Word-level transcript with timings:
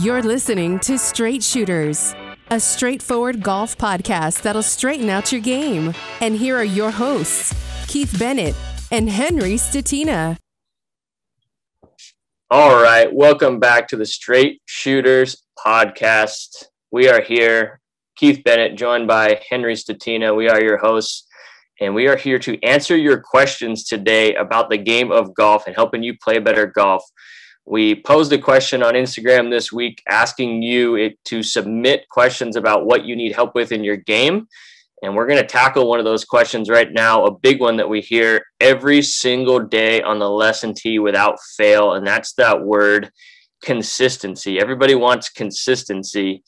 You're 0.00 0.22
listening 0.22 0.78
to 0.80 0.96
Straight 0.96 1.42
Shooters, 1.42 2.14
a 2.50 2.58
straightforward 2.58 3.42
golf 3.42 3.76
podcast 3.76 4.40
that'll 4.40 4.62
straighten 4.62 5.10
out 5.10 5.30
your 5.30 5.42
game. 5.42 5.92
And 6.22 6.34
here 6.34 6.56
are 6.56 6.64
your 6.64 6.90
hosts, 6.90 7.52
Keith 7.86 8.18
Bennett 8.18 8.54
and 8.90 9.10
Henry 9.10 9.56
Statina. 9.56 10.38
All 12.50 12.82
right, 12.82 13.12
welcome 13.12 13.60
back 13.60 13.88
to 13.88 13.96
the 13.98 14.06
Straight 14.06 14.62
Shooters 14.64 15.42
podcast. 15.62 16.68
We 16.90 17.10
are 17.10 17.20
here, 17.20 17.78
Keith 18.16 18.42
Bennett, 18.42 18.76
joined 18.76 19.06
by 19.06 19.42
Henry 19.50 19.74
Statina. 19.74 20.34
We 20.34 20.48
are 20.48 20.62
your 20.62 20.78
hosts, 20.78 21.26
and 21.78 21.94
we 21.94 22.08
are 22.08 22.16
here 22.16 22.38
to 22.38 22.58
answer 22.62 22.96
your 22.96 23.20
questions 23.20 23.84
today 23.84 24.34
about 24.34 24.70
the 24.70 24.78
game 24.78 25.12
of 25.12 25.34
golf 25.34 25.66
and 25.66 25.76
helping 25.76 26.02
you 26.02 26.16
play 26.16 26.38
better 26.38 26.64
golf. 26.64 27.04
We 27.66 27.94
posed 27.94 28.32
a 28.32 28.38
question 28.38 28.82
on 28.82 28.94
Instagram 28.94 29.50
this 29.50 29.72
week 29.72 30.02
asking 30.08 30.62
you 30.62 30.96
it, 30.96 31.18
to 31.26 31.42
submit 31.42 32.08
questions 32.08 32.56
about 32.56 32.86
what 32.86 33.04
you 33.04 33.14
need 33.14 33.32
help 33.32 33.54
with 33.54 33.70
in 33.70 33.84
your 33.84 33.96
game. 33.96 34.48
And 35.02 35.14
we're 35.14 35.26
going 35.26 35.40
to 35.40 35.46
tackle 35.46 35.88
one 35.88 35.98
of 35.98 36.04
those 36.04 36.24
questions 36.24 36.68
right 36.68 36.92
now, 36.92 37.24
a 37.24 37.38
big 37.38 37.60
one 37.60 37.76
that 37.78 37.88
we 37.88 38.00
hear 38.00 38.44
every 38.60 39.00
single 39.02 39.60
day 39.60 40.02
on 40.02 40.18
the 40.18 40.28
lesson 40.28 40.74
tee 40.74 40.98
without 40.98 41.38
fail. 41.56 41.94
And 41.94 42.06
that's 42.06 42.34
that 42.34 42.62
word 42.62 43.10
consistency. 43.62 44.60
Everybody 44.60 44.94
wants 44.94 45.30
consistency 45.30 46.42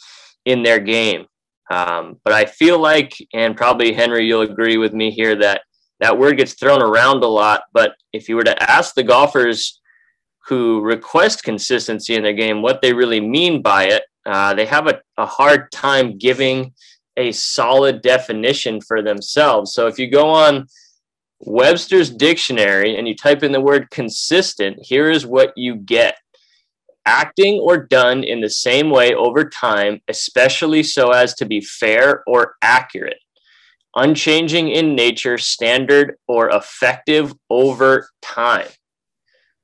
in 0.45 0.63
their 0.63 0.81
game. 0.81 1.27
Um, 1.71 2.21
but 2.25 2.35
I 2.35 2.45
feel 2.45 2.79
like, 2.79 3.15
and 3.33 3.57
probably 3.57 3.93
Henry, 3.93 4.27
you'll 4.27 4.43
agree 4.43 4.77
with 4.77 4.93
me 4.93 5.11
here, 5.11 5.37
that 5.37 5.63
that 6.01 6.19
word 6.19 6.37
gets 6.37 6.55
thrown 6.55 6.83
around 6.83 7.23
a 7.23 7.29
lot. 7.29 7.63
But 7.73 7.95
if 8.13 8.29
you 8.29 8.37
were 8.37 8.45
to 8.45 8.71
ask 8.71 8.95
the 8.95 9.03
golfers 9.05 9.81
who 10.47 10.81
request 10.81 11.45
consistency 11.45 12.15
in 12.15 12.23
their 12.23 12.33
game, 12.33 12.63
what 12.63 12.83
they 12.83 12.93
really 12.93 13.21
mean 13.21 13.63
by 13.63 13.85
it, 13.85 14.03
uh, 14.27 14.55
they 14.55 14.67
have 14.67 14.87
a, 14.87 15.01
a 15.17 15.27
hard 15.27 15.71
time 15.73 16.19
giving 16.19 16.73
a 17.17 17.33
solid 17.33 18.03
definition 18.03 18.81
for 18.81 19.03
themselves. 19.03 19.73
So 19.75 19.87
if 19.87 19.99
you 19.99 20.11
go 20.11 20.29
on 20.29 20.67
Webster's 21.41 22.11
dictionary 22.11 22.97
and 22.97 23.07
you 23.07 23.17
type 23.17 23.43
in 23.43 23.53
the 23.53 23.61
word 23.61 23.91
consistent, 23.91 24.79
here 24.81 25.11
is 25.11 25.27
what 25.27 25.53
you 25.57 25.77
get 25.77 26.17
acting 27.05 27.59
or 27.59 27.77
done 27.77 28.23
in 28.23 28.41
the 28.41 28.51
same 28.51 28.89
way 28.91 29.15
over 29.15 29.49
time, 29.49 30.01
especially 30.09 30.83
so 30.83 31.11
as 31.11 31.35
to 31.35 31.45
be 31.45 31.61
fair 31.61 32.23
or 32.27 32.55
accurate, 32.63 33.19
unchanging 33.97 34.69
in 34.69 34.95
nature, 34.95 35.37
standard, 35.37 36.17
or 36.29 36.51
effective 36.51 37.35
over 37.51 38.09
time. 38.23 38.69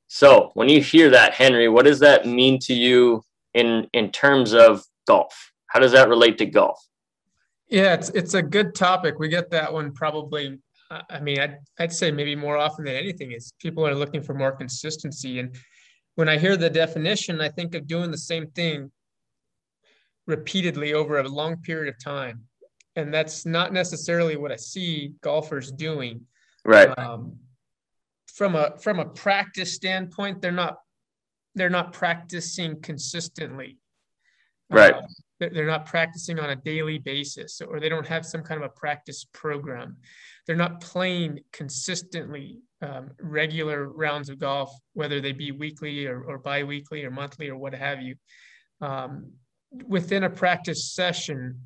So 0.08 0.50
when 0.54 0.68
you 0.68 0.80
hear 0.80 1.10
that, 1.10 1.34
Henry, 1.34 1.68
what 1.68 1.84
does 1.84 2.00
that 2.00 2.26
mean 2.26 2.58
to 2.60 2.74
you 2.74 3.22
in 3.54 3.86
in 3.92 4.10
terms 4.10 4.54
of 4.54 4.82
golf? 5.06 5.52
How 5.66 5.78
does 5.80 5.92
that 5.92 6.08
relate 6.08 6.38
to 6.38 6.46
golf? 6.46 6.82
Yeah, 7.68 7.94
it's 7.94 8.08
it's 8.10 8.34
a 8.34 8.42
good 8.42 8.74
topic. 8.74 9.18
We 9.18 9.28
get 9.28 9.50
that 9.50 9.72
one 9.72 9.92
probably. 9.92 10.58
I 11.10 11.20
mean, 11.20 11.38
I'd 11.38 11.58
I'd 11.78 11.92
say 11.92 12.10
maybe 12.10 12.34
more 12.34 12.56
often 12.56 12.86
than 12.86 12.96
anything 12.96 13.32
is 13.32 13.52
people 13.60 13.86
are 13.86 13.94
looking 13.94 14.22
for 14.22 14.32
more 14.32 14.52
consistency. 14.52 15.38
And 15.38 15.54
when 16.14 16.30
I 16.30 16.38
hear 16.38 16.56
the 16.56 16.70
definition, 16.70 17.42
I 17.42 17.50
think 17.50 17.74
of 17.74 17.86
doing 17.86 18.10
the 18.10 18.18
same 18.18 18.46
thing 18.48 18.90
repeatedly 20.26 20.94
over 20.94 21.18
a 21.18 21.28
long 21.28 21.56
period 21.58 21.94
of 21.94 22.02
time, 22.02 22.40
and 22.96 23.12
that's 23.12 23.44
not 23.44 23.74
necessarily 23.74 24.36
what 24.36 24.52
I 24.52 24.56
see 24.56 25.12
golfers 25.20 25.70
doing. 25.70 26.22
Right. 26.64 26.98
Um, 26.98 27.38
from 28.38 28.54
a 28.54 28.78
from 28.78 29.00
a 29.00 29.04
practice 29.04 29.74
standpoint, 29.74 30.40
they're 30.40 30.52
not 30.52 30.76
they're 31.56 31.68
not 31.68 31.92
practicing 31.92 32.80
consistently. 32.80 33.78
Right. 34.70 34.94
Uh, 34.94 35.02
they're 35.40 35.66
not 35.66 35.86
practicing 35.86 36.38
on 36.38 36.50
a 36.50 36.56
daily 36.56 36.98
basis, 36.98 37.60
or 37.60 37.80
they 37.80 37.88
don't 37.88 38.06
have 38.06 38.24
some 38.24 38.42
kind 38.42 38.62
of 38.62 38.70
a 38.70 38.78
practice 38.80 39.26
program. 39.32 39.96
They're 40.46 40.56
not 40.56 40.80
playing 40.80 41.40
consistently 41.52 42.60
um, 42.80 43.10
regular 43.20 43.88
rounds 43.88 44.28
of 44.28 44.38
golf, 44.38 44.72
whether 44.94 45.20
they 45.20 45.32
be 45.32 45.50
weekly 45.50 46.06
or, 46.06 46.22
or 46.22 46.38
biweekly 46.38 47.04
or 47.04 47.10
monthly 47.10 47.48
or 47.48 47.56
what 47.56 47.74
have 47.74 48.02
you. 48.02 48.14
Um, 48.80 49.32
within 49.86 50.24
a 50.24 50.30
practice 50.30 50.92
session, 50.92 51.60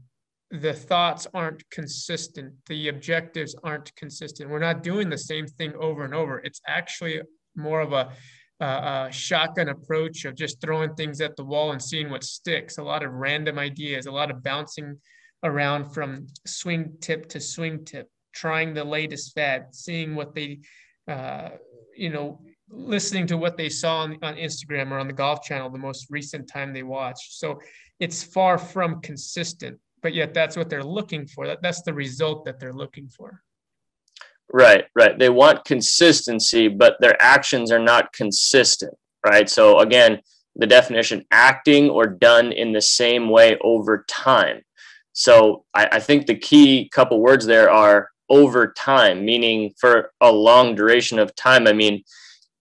the 0.53 0.75
thoughts 0.75 1.27
aren't 1.33 1.69
consistent 1.71 2.53
the 2.67 2.89
objectives 2.89 3.57
aren't 3.65 3.95
consistent. 3.97 4.51
We're 4.51 4.59
not 4.59 4.83
doing 4.83 5.09
the 5.09 5.17
same 5.17 5.47
thing 5.47 5.73
over 5.81 6.05
and 6.05 6.15
over. 6.15 6.41
It's 6.41 6.61
actually 6.67 7.23
more 7.57 7.81
of 7.81 7.95
a, 7.95 8.13
a, 8.61 9.09
shotgun 9.11 9.71
approach 9.71 10.27
of 10.27 10.35
just 10.35 10.61
throwing 10.61 10.95
things 10.95 11.23
at 11.23 11.37
the 11.37 11.45
wall 11.45 11.73
and 11.73 11.83
seeing 11.83 12.11
what 12.11 12.23
sticks. 12.23 12.77
A 12.77 12.83
lot 12.83 13.03
of 13.03 13.13
random 13.13 13.59
ideas 13.59 14.05
a 14.05 14.13
lot 14.13 14.31
of 14.31 14.43
bouncing 14.43 14.99
around 15.43 15.93
from 15.95 16.27
swing 16.47 16.93
tip 17.01 17.29
to 17.31 17.41
swing 17.41 17.85
tip 17.85 18.09
trying 18.35 18.75
the 18.75 18.85
latest 18.85 19.35
fad 19.35 19.67
seeing 19.73 20.15
what 20.15 20.35
they 20.35 20.61
uh, 21.09 21.51
you 21.97 22.11
know 22.11 22.41
listening 22.71 23.27
to 23.27 23.37
what 23.37 23.57
they 23.57 23.69
saw 23.69 23.99
on, 23.99 24.19
on 24.23 24.37
instagram 24.37 24.91
or 24.91 24.99
on 24.99 25.07
the 25.07 25.13
golf 25.13 25.43
channel 25.43 25.69
the 25.71 25.79
most 25.79 26.07
recent 26.11 26.47
time 26.47 26.75
they 26.75 26.83
watched. 26.83 27.33
So 27.33 27.59
it's 28.01 28.23
far 28.23 28.59
from 28.59 29.01
consistent 29.01 29.79
but 30.03 30.15
yet 30.15 30.35
that's 30.35 30.57
what 30.57 30.69
they're 30.69 30.85
looking 30.85 31.27
for. 31.27 31.47
That, 31.47 31.63
that's 31.63 31.83
the 31.83 31.95
result 31.95 32.45
that 32.45 32.59
they're 32.59 32.73
looking 32.73 33.09
for. 33.09 33.43
Right, 34.53 34.85
right. 34.95 35.19
They 35.19 35.31
want 35.31 35.65
consistency, 35.65 36.69
but 36.69 36.97
their 37.01 37.21
actions 37.23 37.73
are 37.73 37.79
not 37.79 38.13
consistent, 38.13 38.93
right? 39.25 39.49
So 39.49 39.79
again, 39.79 40.21
the 40.57 40.67
definition 40.67 41.25
acting 41.31 41.89
or 41.89 42.07
done 42.07 42.53
in 42.53 42.73
the 42.73 42.83
same 42.83 43.31
way 43.31 43.57
over 43.63 44.05
time. 44.09 44.61
So 45.15 45.65
I, 45.73 45.89
I 45.93 46.01
think 46.01 46.27
the 46.27 46.37
key 46.37 46.91
couple 46.93 47.21
words 47.21 47.47
there 47.47 47.71
are 47.71 48.11
over 48.29 48.73
time, 48.73 49.25
meaning 49.25 49.73
for 49.79 50.13
a 50.21 50.31
long 50.31 50.75
duration 50.75 51.19
of 51.19 51.35
time. 51.35 51.67
I 51.67 51.73
mean, 51.73 52.03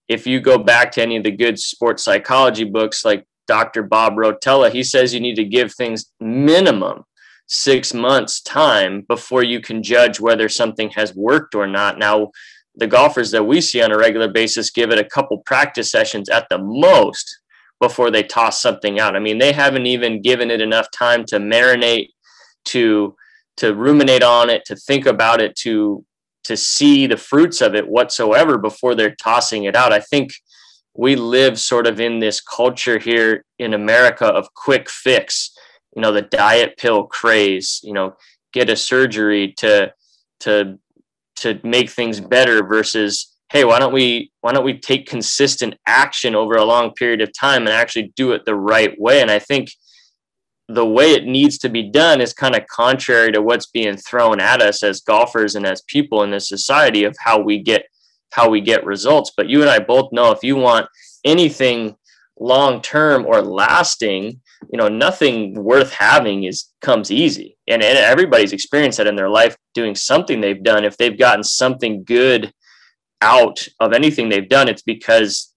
if 0.08 0.26
you 0.26 0.40
go 0.40 0.58
back 0.58 0.92
to 0.92 1.02
any 1.02 1.16
of 1.16 1.24
the 1.24 1.30
good 1.30 1.58
sports 1.58 2.02
psychology 2.02 2.64
books 2.64 3.04
like 3.04 3.26
Dr. 3.46 3.82
Bob 3.82 4.14
Rotella, 4.14 4.70
he 4.70 4.82
says 4.82 5.12
you 5.12 5.20
need 5.20 5.36
to 5.36 5.44
give 5.44 5.74
things 5.74 6.12
minimum 6.20 7.04
six 7.52 7.92
months 7.92 8.40
time 8.40 9.02
before 9.02 9.42
you 9.42 9.60
can 9.60 9.82
judge 9.82 10.18
whether 10.18 10.48
something 10.48 10.88
has 10.88 11.14
worked 11.14 11.54
or 11.54 11.66
not. 11.66 11.98
Now, 11.98 12.30
the 12.76 12.86
golfers 12.86 13.30
that 13.32 13.44
we 13.44 13.60
see 13.60 13.82
on 13.82 13.92
a 13.92 13.98
regular 13.98 14.28
basis 14.28 14.70
give 14.70 14.90
it 14.90 14.98
a 14.98 15.04
couple 15.04 15.36
practice 15.38 15.90
sessions 15.90 16.30
at 16.30 16.46
the 16.48 16.56
most 16.56 17.40
before 17.78 18.10
they 18.10 18.22
toss 18.22 18.62
something 18.62 18.98
out. 18.98 19.14
I 19.14 19.18
mean, 19.18 19.36
they 19.36 19.52
haven't 19.52 19.84
even 19.84 20.22
given 20.22 20.50
it 20.50 20.62
enough 20.62 20.90
time 20.92 21.26
to 21.26 21.38
marinate, 21.38 22.08
to 22.66 23.14
to 23.58 23.74
ruminate 23.74 24.22
on 24.22 24.48
it, 24.48 24.64
to 24.64 24.74
think 24.74 25.04
about 25.04 25.42
it, 25.42 25.54
to 25.56 26.06
to 26.44 26.56
see 26.56 27.06
the 27.06 27.18
fruits 27.18 27.60
of 27.60 27.74
it 27.74 27.86
whatsoever 27.86 28.56
before 28.56 28.94
they're 28.94 29.14
tossing 29.22 29.64
it 29.64 29.76
out. 29.76 29.92
I 29.92 30.00
think 30.00 30.32
we 30.94 31.16
live 31.16 31.60
sort 31.60 31.86
of 31.86 32.00
in 32.00 32.18
this 32.18 32.40
culture 32.40 32.98
here 32.98 33.44
in 33.58 33.74
America 33.74 34.24
of 34.24 34.54
quick 34.54 34.88
fix 34.88 35.51
you 35.94 36.02
know 36.02 36.12
the 36.12 36.22
diet 36.22 36.76
pill 36.76 37.04
craze 37.04 37.80
you 37.82 37.92
know 37.92 38.14
get 38.52 38.70
a 38.70 38.76
surgery 38.76 39.52
to 39.58 39.92
to 40.40 40.78
to 41.36 41.58
make 41.64 41.90
things 41.90 42.20
better 42.20 42.64
versus 42.66 43.34
hey 43.50 43.64
why 43.64 43.78
don't 43.78 43.92
we 43.92 44.30
why 44.40 44.52
don't 44.52 44.64
we 44.64 44.78
take 44.78 45.06
consistent 45.06 45.74
action 45.86 46.34
over 46.34 46.54
a 46.54 46.64
long 46.64 46.92
period 46.92 47.20
of 47.20 47.30
time 47.38 47.62
and 47.62 47.70
actually 47.70 48.12
do 48.16 48.32
it 48.32 48.44
the 48.44 48.54
right 48.54 48.98
way? 48.98 49.20
And 49.20 49.30
i 49.30 49.38
think 49.38 49.70
the 50.68 50.86
way 50.86 51.12
it 51.12 51.26
needs 51.26 51.58
to 51.58 51.68
be 51.68 51.82
done 51.82 52.20
is 52.20 52.32
kind 52.32 52.54
of 52.54 52.66
contrary 52.66 53.32
to 53.32 53.42
what's 53.42 53.66
being 53.66 53.96
thrown 53.96 54.40
at 54.40 54.62
us 54.62 54.82
as 54.82 55.00
golfers 55.00 55.54
and 55.54 55.66
as 55.66 55.82
people 55.82 56.22
in 56.22 56.30
this 56.30 56.48
society 56.48 57.04
of 57.04 57.14
how 57.18 57.38
we 57.38 57.58
get 57.58 57.84
how 58.30 58.48
we 58.48 58.62
get 58.62 58.86
results. 58.86 59.32
But 59.36 59.48
you 59.48 59.60
and 59.60 59.70
i 59.70 59.78
both 59.78 60.12
know 60.12 60.30
if 60.30 60.42
you 60.42 60.56
want 60.56 60.86
anything 61.24 61.96
long 62.38 62.80
term 62.80 63.26
or 63.26 63.42
lasting 63.42 64.40
you 64.70 64.78
know 64.78 64.88
nothing 64.88 65.54
worth 65.54 65.92
having 65.92 66.44
is 66.44 66.66
comes 66.80 67.10
easy. 67.10 67.56
And, 67.68 67.82
and 67.82 67.98
everybody's 67.98 68.52
experienced 68.52 68.98
that 68.98 69.06
in 69.06 69.16
their 69.16 69.28
life 69.28 69.56
doing 69.74 69.94
something 69.94 70.40
they've 70.40 70.62
done. 70.62 70.84
If 70.84 70.96
they've 70.96 71.18
gotten 71.18 71.42
something 71.42 72.04
good 72.04 72.52
out 73.20 73.66
of 73.80 73.92
anything 73.92 74.28
they've 74.28 74.48
done 74.48 74.68
it's 74.68 74.82
because 74.82 75.52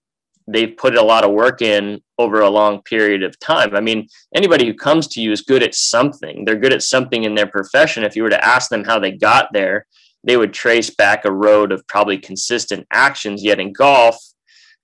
they've 0.47 0.77
put 0.77 0.95
a 0.95 1.01
lot 1.01 1.23
of 1.23 1.31
work 1.31 1.63
in 1.63 1.99
over 2.19 2.41
a 2.41 2.49
long 2.49 2.81
period 2.83 3.23
of 3.23 3.39
time. 3.39 3.75
I 3.75 3.81
mean 3.81 4.07
anybody 4.35 4.65
who 4.67 4.73
comes 4.73 5.07
to 5.09 5.21
you 5.21 5.31
is 5.31 5.41
good 5.41 5.63
at 5.63 5.73
something. 5.73 6.45
They're 6.45 6.55
good 6.59 6.73
at 6.73 6.83
something 6.83 7.23
in 7.23 7.33
their 7.35 7.47
profession. 7.47 8.03
If 8.03 8.15
you 8.15 8.23
were 8.23 8.29
to 8.29 8.45
ask 8.45 8.69
them 8.69 8.83
how 8.83 8.99
they 8.99 9.11
got 9.11 9.51
there 9.53 9.85
they 10.23 10.37
would 10.37 10.53
trace 10.53 10.89
back 10.89 11.23
a 11.23 11.31
road 11.31 11.71
of 11.71 11.85
probably 11.87 12.17
consistent 12.17 12.87
actions. 12.91 13.43
Yet 13.43 13.59
in 13.59 13.73
golf 13.73 14.17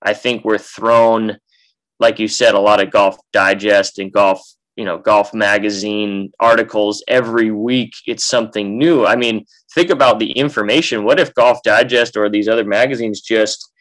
i 0.02 0.14
think 0.14 0.44
we're 0.44 0.58
thrown 0.58 1.38
like 2.02 2.20
you 2.20 2.28
said, 2.28 2.56
a 2.56 2.60
lot 2.60 2.82
of 2.82 2.92
golf 2.92 3.18
digest 3.32 4.00
and 4.00 4.12
golf, 4.12 4.42
you 4.76 4.84
know, 4.84 4.98
golf 4.98 5.34
magazine 5.34 6.32
articles 6.40 7.04
every 7.08 7.52
week. 7.52 7.94
It's 8.08 8.26
something 8.26 8.78
new. 8.78 9.06
I 9.06 9.16
mean, 9.16 9.46
think 9.76 9.92
about 9.92 10.18
the 10.18 10.32
information. 10.32 11.04
What 11.04 11.20
if 11.20 11.34
Golf 11.36 11.62
Digest 11.64 12.18
or 12.18 12.28
these 12.28 12.48
other 12.48 12.66
magazines 12.66 13.22
just 13.22 13.72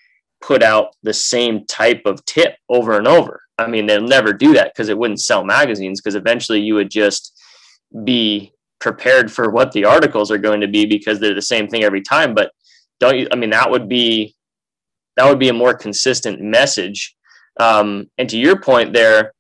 put 0.43 0.62
out 0.62 0.88
the 1.02 1.14
same 1.14 1.67
type 1.67 2.02
of 2.05 2.25
tip 2.26 2.56
over 2.69 2.99
and 2.99 3.08
over? 3.08 3.40
I 3.58 3.67
mean, 3.67 3.87
they'll 3.87 4.02
never 4.02 4.32
do 4.32 4.52
that 4.52 4.72
because 4.72 4.90
it 4.90 4.99
wouldn't 4.99 5.20
sell 5.20 5.43
magazines 5.43 6.00
because 6.00 6.14
eventually 6.14 6.61
you 6.61 6.75
would 6.75 6.90
just 6.90 7.32
be 8.05 8.52
prepared 8.81 9.32
for 9.32 9.50
what 9.50 9.72
the 9.72 9.84
articles 9.84 10.31
are 10.31 10.38
going 10.38 10.61
to 10.61 10.69
be 10.69 10.84
because 10.87 11.19
they're 11.19 11.34
the 11.34 11.43
same 11.43 11.69
thing 11.69 11.84
every 11.84 12.02
time. 12.02 12.34
But 12.34 12.52
don't 12.99 13.19
you, 13.19 13.28
I 13.32 13.37
mean, 13.37 13.50
that 13.50 13.70
would 13.70 13.88
be, 13.88 14.34
that 15.17 15.28
would 15.28 15.38
be 15.38 15.49
a 15.49 15.55
more 15.55 15.75
consistent 15.75 16.40
message. 16.40 17.17
Um, 17.60 18.08
and 18.16 18.28
to 18.30 18.38
your 18.38 18.58
point 18.58 18.94
there, 18.94 19.32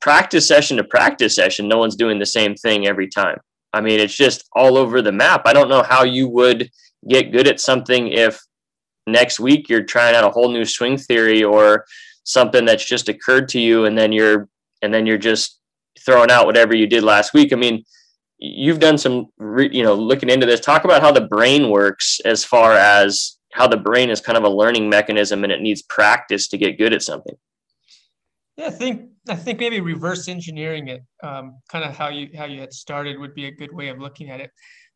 practice 0.00 0.46
session 0.46 0.76
to 0.78 0.84
practice 0.84 1.36
session, 1.36 1.68
no 1.68 1.78
one's 1.78 1.94
doing 1.94 2.18
the 2.18 2.26
same 2.26 2.56
thing 2.56 2.86
every 2.86 3.06
time. 3.06 3.38
I 3.72 3.80
mean, 3.80 4.00
it's 4.00 4.16
just 4.16 4.44
all 4.52 4.76
over 4.76 5.00
the 5.00 5.12
map. 5.12 5.42
I 5.46 5.52
don't 5.52 5.68
know 5.68 5.84
how 5.84 6.02
you 6.02 6.28
would 6.28 6.68
get 7.08 7.30
good 7.30 7.46
at 7.46 7.60
something 7.60 8.08
if 8.08 8.40
next 9.06 9.38
week 9.38 9.68
you're 9.68 9.84
trying 9.84 10.16
out 10.16 10.24
a 10.24 10.30
whole 10.30 10.50
new 10.50 10.64
swing 10.64 10.98
theory 10.98 11.44
or 11.44 11.84
something 12.24 12.64
that's 12.64 12.84
just 12.84 13.08
occurred 13.08 13.48
to 13.48 13.60
you 13.60 13.84
and 13.84 13.96
then 13.98 14.12
you're 14.12 14.48
and 14.80 14.94
then 14.94 15.06
you're 15.06 15.18
just 15.18 15.58
throwing 16.04 16.30
out 16.30 16.46
whatever 16.46 16.74
you 16.74 16.86
did 16.86 17.02
last 17.02 17.34
week 17.34 17.52
i 17.52 17.56
mean 17.56 17.82
you've 18.38 18.78
done 18.78 18.96
some 18.96 19.26
you 19.58 19.82
know 19.82 19.94
looking 19.94 20.30
into 20.30 20.46
this 20.46 20.60
talk 20.60 20.84
about 20.84 21.02
how 21.02 21.10
the 21.10 21.20
brain 21.20 21.68
works 21.68 22.20
as 22.24 22.44
far 22.44 22.74
as 22.74 23.38
how 23.52 23.66
the 23.66 23.76
brain 23.76 24.10
is 24.10 24.20
kind 24.20 24.36
of 24.36 24.44
a 24.44 24.48
learning 24.48 24.88
mechanism 24.88 25.44
and 25.44 25.52
it 25.52 25.60
needs 25.60 25.82
practice 25.82 26.48
to 26.48 26.58
get 26.58 26.78
good 26.78 26.92
at 26.92 27.02
something 27.02 27.36
yeah 28.56 28.66
i 28.66 28.70
think 28.70 29.10
i 29.28 29.34
think 29.34 29.58
maybe 29.60 29.80
reverse 29.80 30.28
engineering 30.28 30.88
it 30.88 31.02
um, 31.22 31.58
kind 31.68 31.84
of 31.84 31.96
how 31.96 32.08
you 32.08 32.28
how 32.36 32.44
you 32.44 32.60
had 32.60 32.72
started 32.72 33.18
would 33.18 33.34
be 33.34 33.46
a 33.46 33.50
good 33.50 33.72
way 33.72 33.88
of 33.88 33.98
looking 33.98 34.30
at 34.30 34.40
it 34.40 34.50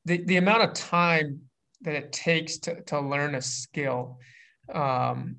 the, 0.04 0.22
the 0.24 0.36
amount 0.36 0.62
of 0.62 0.72
time 0.72 1.40
that 1.82 1.94
it 1.94 2.12
takes 2.12 2.58
to, 2.58 2.80
to 2.82 3.00
learn 3.00 3.34
a 3.34 3.42
skill 3.42 4.18
um, 4.72 5.36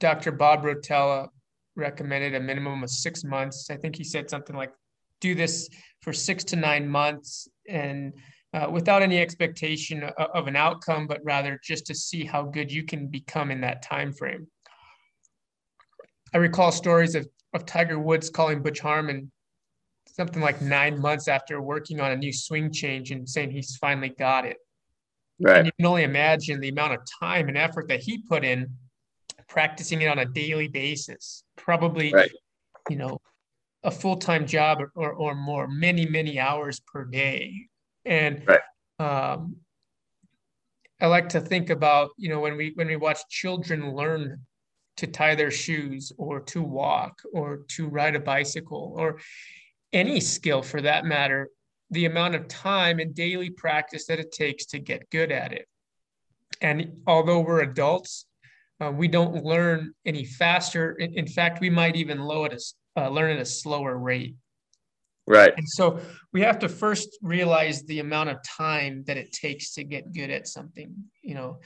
Dr. 0.00 0.32
Bob 0.32 0.62
Rotella 0.64 1.28
recommended 1.74 2.34
a 2.34 2.40
minimum 2.40 2.82
of 2.82 2.90
six 2.90 3.24
months. 3.24 3.70
I 3.70 3.76
think 3.76 3.96
he 3.96 4.04
said 4.04 4.28
something 4.28 4.56
like, 4.56 4.72
do 5.20 5.34
this 5.34 5.68
for 6.02 6.12
six 6.12 6.44
to 6.44 6.56
nine 6.56 6.88
months 6.88 7.48
and 7.68 8.12
uh, 8.56 8.70
without 8.70 9.02
any 9.02 9.18
expectation 9.18 10.02
of, 10.02 10.48
an 10.48 10.56
outcome, 10.56 11.06
but 11.06 11.20
rather 11.22 11.60
just 11.62 11.86
to 11.86 11.94
see 11.94 12.24
how 12.24 12.42
good 12.42 12.72
you 12.72 12.84
can 12.84 13.06
become 13.06 13.50
in 13.50 13.60
that 13.60 13.82
time 13.82 14.12
frame. 14.12 14.46
I 16.32 16.38
recall 16.38 16.72
stories 16.72 17.14
of, 17.14 17.28
of 17.52 17.66
Tiger 17.66 17.98
Woods 17.98 18.30
calling 18.30 18.62
Butch 18.62 18.80
Harmon 18.80 19.30
something 20.08 20.40
like 20.40 20.62
nine 20.62 20.98
months 20.98 21.28
after 21.28 21.60
working 21.60 22.00
on 22.00 22.12
a 22.12 22.16
new 22.16 22.32
swing 22.32 22.72
change 22.72 23.10
and 23.10 23.28
saying 23.28 23.50
he's 23.50 23.76
finally 23.76 24.08
got 24.08 24.46
it. 24.46 24.56
Right. 25.38 25.58
And 25.58 25.66
you 25.66 25.72
can 25.78 25.84
only 25.84 26.04
imagine 26.04 26.58
the 26.58 26.70
amount 26.70 26.94
of 26.94 27.00
time 27.20 27.48
and 27.48 27.58
effort 27.58 27.88
that 27.88 28.00
he 28.00 28.22
put 28.22 28.42
in 28.42 28.70
practicing 29.50 30.00
it 30.00 30.06
on 30.06 30.20
a 30.20 30.24
daily 30.24 30.68
basis, 30.68 31.44
probably, 31.56 32.10
right. 32.10 32.32
you 32.88 32.96
know, 32.96 33.20
a 33.82 33.90
full 33.90 34.16
time 34.16 34.46
job 34.46 34.80
or, 34.80 34.90
or, 34.94 35.12
or, 35.12 35.34
more, 35.34 35.68
many, 35.68 36.06
many 36.06 36.40
hours 36.40 36.80
per 36.80 37.04
day. 37.04 37.68
And 38.06 38.42
right. 38.46 38.60
um, 38.98 39.56
I 41.00 41.06
like 41.06 41.28
to 41.30 41.40
think 41.40 41.70
about, 41.70 42.10
you 42.16 42.28
know, 42.28 42.40
when 42.40 42.56
we 42.56 42.72
when 42.74 42.86
we 42.86 42.96
watch 42.96 43.18
children 43.28 43.94
learn 43.94 44.40
to 44.96 45.06
tie 45.06 45.34
their 45.34 45.50
shoes 45.50 46.12
or 46.16 46.40
to 46.40 46.62
walk 46.62 47.20
or 47.32 47.64
to 47.68 47.88
ride 47.88 48.14
a 48.14 48.20
bicycle 48.20 48.94
or 48.96 49.18
any 49.92 50.20
skill 50.20 50.62
for 50.62 50.80
that 50.80 51.04
matter, 51.04 51.50
the 51.90 52.06
amount 52.06 52.34
of 52.34 52.48
time 52.48 52.98
and 52.98 53.14
daily 53.14 53.50
practice 53.50 54.06
that 54.06 54.18
it 54.18 54.32
takes 54.32 54.66
to 54.66 54.78
get 54.78 55.10
good 55.10 55.30
at 55.30 55.52
it. 55.52 55.68
And 56.62 57.02
although 57.06 57.40
we're 57.40 57.60
adults, 57.60 58.26
uh, 58.80 58.90
we 58.90 59.08
don't 59.08 59.44
learn 59.44 59.92
any 60.04 60.24
faster. 60.24 60.92
In, 60.92 61.14
in, 61.14 61.26
fact, 61.26 61.60
we 61.60 61.70
might 61.70 61.96
even 61.96 62.20
it, 62.20 62.62
uh, 62.96 63.08
learn 63.08 63.32
at 63.32 63.40
a 63.40 63.44
slower 63.44 63.96
rate. 63.96 64.36
Right. 65.26 65.52
And 65.56 65.68
so 65.68 65.98
we 66.32 66.40
have 66.42 66.58
to 66.60 66.68
first 66.68 67.18
realize 67.20 67.82
the 67.84 67.98
amount 67.98 68.30
of 68.30 68.36
time 68.44 69.02
that 69.06 69.16
it 69.16 69.32
takes 69.32 69.74
to 69.74 69.84
get 69.84 70.12
good 70.12 70.30
at 70.30 70.46
something. 70.46 70.94
You 71.22 71.34
know, 71.34 71.58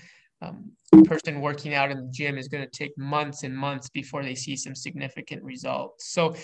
um, 0.42 0.72
a 0.94 1.02
person 1.02 1.40
working 1.40 1.74
out 1.74 1.90
in 1.90 1.98
the 1.98 2.10
gym 2.10 2.38
is 2.38 2.48
going 2.48 2.64
to 2.64 2.70
take 2.70 2.96
months 2.96 3.42
and 3.42 3.54
months 3.54 3.90
before 3.90 4.22
they 4.22 4.34
see 4.34 4.56
some 4.56 4.74
significant 4.74 5.42
results. 5.42 6.12
So 6.12 6.34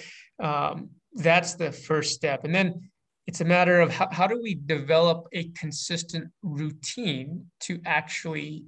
um, 0.42 0.90
that's 1.14 1.54
the 1.54 1.72
first 1.72 2.14
step. 2.14 2.44
And 2.44 2.54
then 2.54 2.90
it's 3.26 3.40
a 3.40 3.44
matter 3.44 3.80
of 3.80 3.90
how, 3.90 4.08
how 4.12 4.26
do 4.26 4.40
we 4.40 4.54
develop 4.54 5.26
a 5.32 5.48
consistent 5.50 6.30
routine 6.42 7.46
to 7.60 7.80
actually 7.86 8.64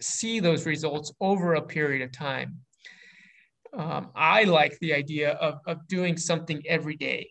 see 0.00 0.40
those 0.40 0.66
results 0.66 1.12
over 1.20 1.54
a 1.54 1.62
period 1.62 2.02
of 2.02 2.12
time. 2.12 2.58
Um, 3.72 4.10
I 4.14 4.44
like 4.44 4.78
the 4.80 4.94
idea 4.94 5.32
of, 5.32 5.60
of 5.66 5.86
doing 5.88 6.16
something 6.16 6.62
every 6.66 6.96
day. 6.96 7.30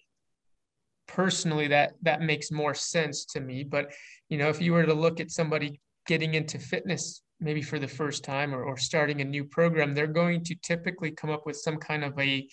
Personally, 1.08 1.68
that 1.68 1.94
that 2.02 2.22
makes 2.22 2.52
more 2.52 2.74
sense 2.74 3.26
to 3.26 3.40
me. 3.40 3.64
But 3.64 3.94
you 4.30 4.38
know, 4.38 4.50
if 4.50 4.62
you 4.62 4.74
were 4.74 4.86
to 4.86 4.94
look 4.94 5.20
at 5.20 5.32
somebody 5.32 5.80
getting 6.08 6.34
into 6.34 6.60
fitness 6.60 7.22
maybe 7.40 7.62
for 7.62 7.80
the 7.80 7.88
first 7.88 8.24
time 8.24 8.56
or, 8.56 8.64
or 8.64 8.78
starting 8.78 9.22
a 9.22 9.26
new 9.26 9.44
program, 9.44 9.94
they're 9.94 10.08
going 10.08 10.44
to 10.44 10.56
typically 10.64 11.12
come 11.12 11.30
up 11.30 11.46
with 11.46 11.58
some 11.58 11.78
kind 11.78 12.04
of 12.04 12.18
a 12.20 12.48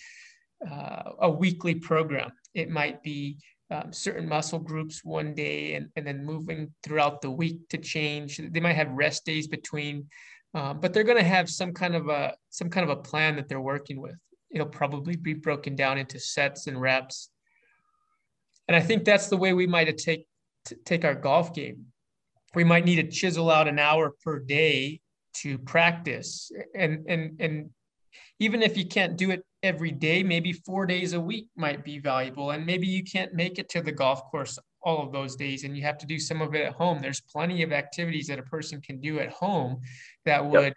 uh, 0.69 1.11
a 1.21 1.29
weekly 1.29 1.75
program. 1.75 2.31
It 2.53 2.69
might 2.69 3.01
be 3.03 3.37
um, 3.71 3.91
certain 3.91 4.27
muscle 4.27 4.59
groups 4.59 5.03
one 5.03 5.33
day 5.33 5.73
and, 5.73 5.89
and 5.95 6.05
then 6.05 6.23
moving 6.23 6.71
throughout 6.83 7.21
the 7.21 7.31
week 7.31 7.67
to 7.69 7.77
change. 7.77 8.37
They 8.37 8.59
might 8.59 8.75
have 8.75 8.91
rest 8.91 9.25
days 9.25 9.47
between, 9.47 10.07
um, 10.53 10.79
but 10.79 10.93
they're 10.93 11.03
going 11.03 11.17
to 11.17 11.23
have 11.23 11.49
some 11.49 11.73
kind 11.73 11.95
of 11.95 12.07
a 12.09 12.35
some 12.49 12.69
kind 12.69 12.89
of 12.89 12.97
a 12.97 13.01
plan 13.01 13.35
that 13.37 13.49
they're 13.49 13.61
working 13.61 13.99
with. 13.99 14.15
It'll 14.51 14.67
probably 14.67 15.15
be 15.15 15.33
broken 15.33 15.75
down 15.75 15.97
into 15.97 16.19
sets 16.19 16.67
and 16.67 16.79
reps. 16.79 17.29
And 18.67 18.75
I 18.75 18.81
think 18.81 19.03
that's 19.03 19.27
the 19.27 19.37
way 19.37 19.53
we 19.53 19.67
might 19.67 19.95
take 19.97 20.25
take 20.85 21.03
our 21.03 21.15
golf 21.15 21.53
game. 21.53 21.87
We 22.55 22.63
might 22.63 22.85
need 22.85 22.95
to 22.97 23.07
chisel 23.09 23.49
out 23.49 23.67
an 23.67 23.79
hour 23.79 24.13
per 24.23 24.39
day 24.39 25.01
to 25.37 25.57
practice, 25.57 26.51
and 26.75 27.05
and 27.07 27.39
and 27.39 27.69
even 28.39 28.61
if 28.61 28.77
you 28.77 28.85
can't 28.85 29.17
do 29.17 29.31
it 29.31 29.43
every 29.63 29.91
day, 29.91 30.23
maybe 30.23 30.51
four 30.51 30.85
days 30.85 31.13
a 31.13 31.19
week 31.19 31.47
might 31.55 31.83
be 31.83 31.97
valuable. 31.99 32.51
And 32.51 32.65
maybe 32.65 32.87
you 32.87 33.03
can't 33.03 33.33
make 33.33 33.57
it 33.57 33.69
to 33.69 33.81
the 33.81 33.91
golf 33.91 34.23
course 34.29 34.59
all 34.83 35.01
of 35.01 35.13
those 35.13 35.35
days 35.35 35.63
and 35.63 35.75
you 35.77 35.83
have 35.83 35.97
to 35.97 36.05
do 36.05 36.19
some 36.19 36.41
of 36.41 36.53
it 36.53 36.65
at 36.65 36.73
home. 36.73 36.99
There's 37.01 37.21
plenty 37.21 37.63
of 37.63 37.71
activities 37.71 38.27
that 38.27 38.39
a 38.39 38.43
person 38.43 38.81
can 38.81 38.99
do 38.99 39.19
at 39.19 39.29
home 39.29 39.79
that 40.25 40.45
would 40.45 40.63
yep. 40.63 40.73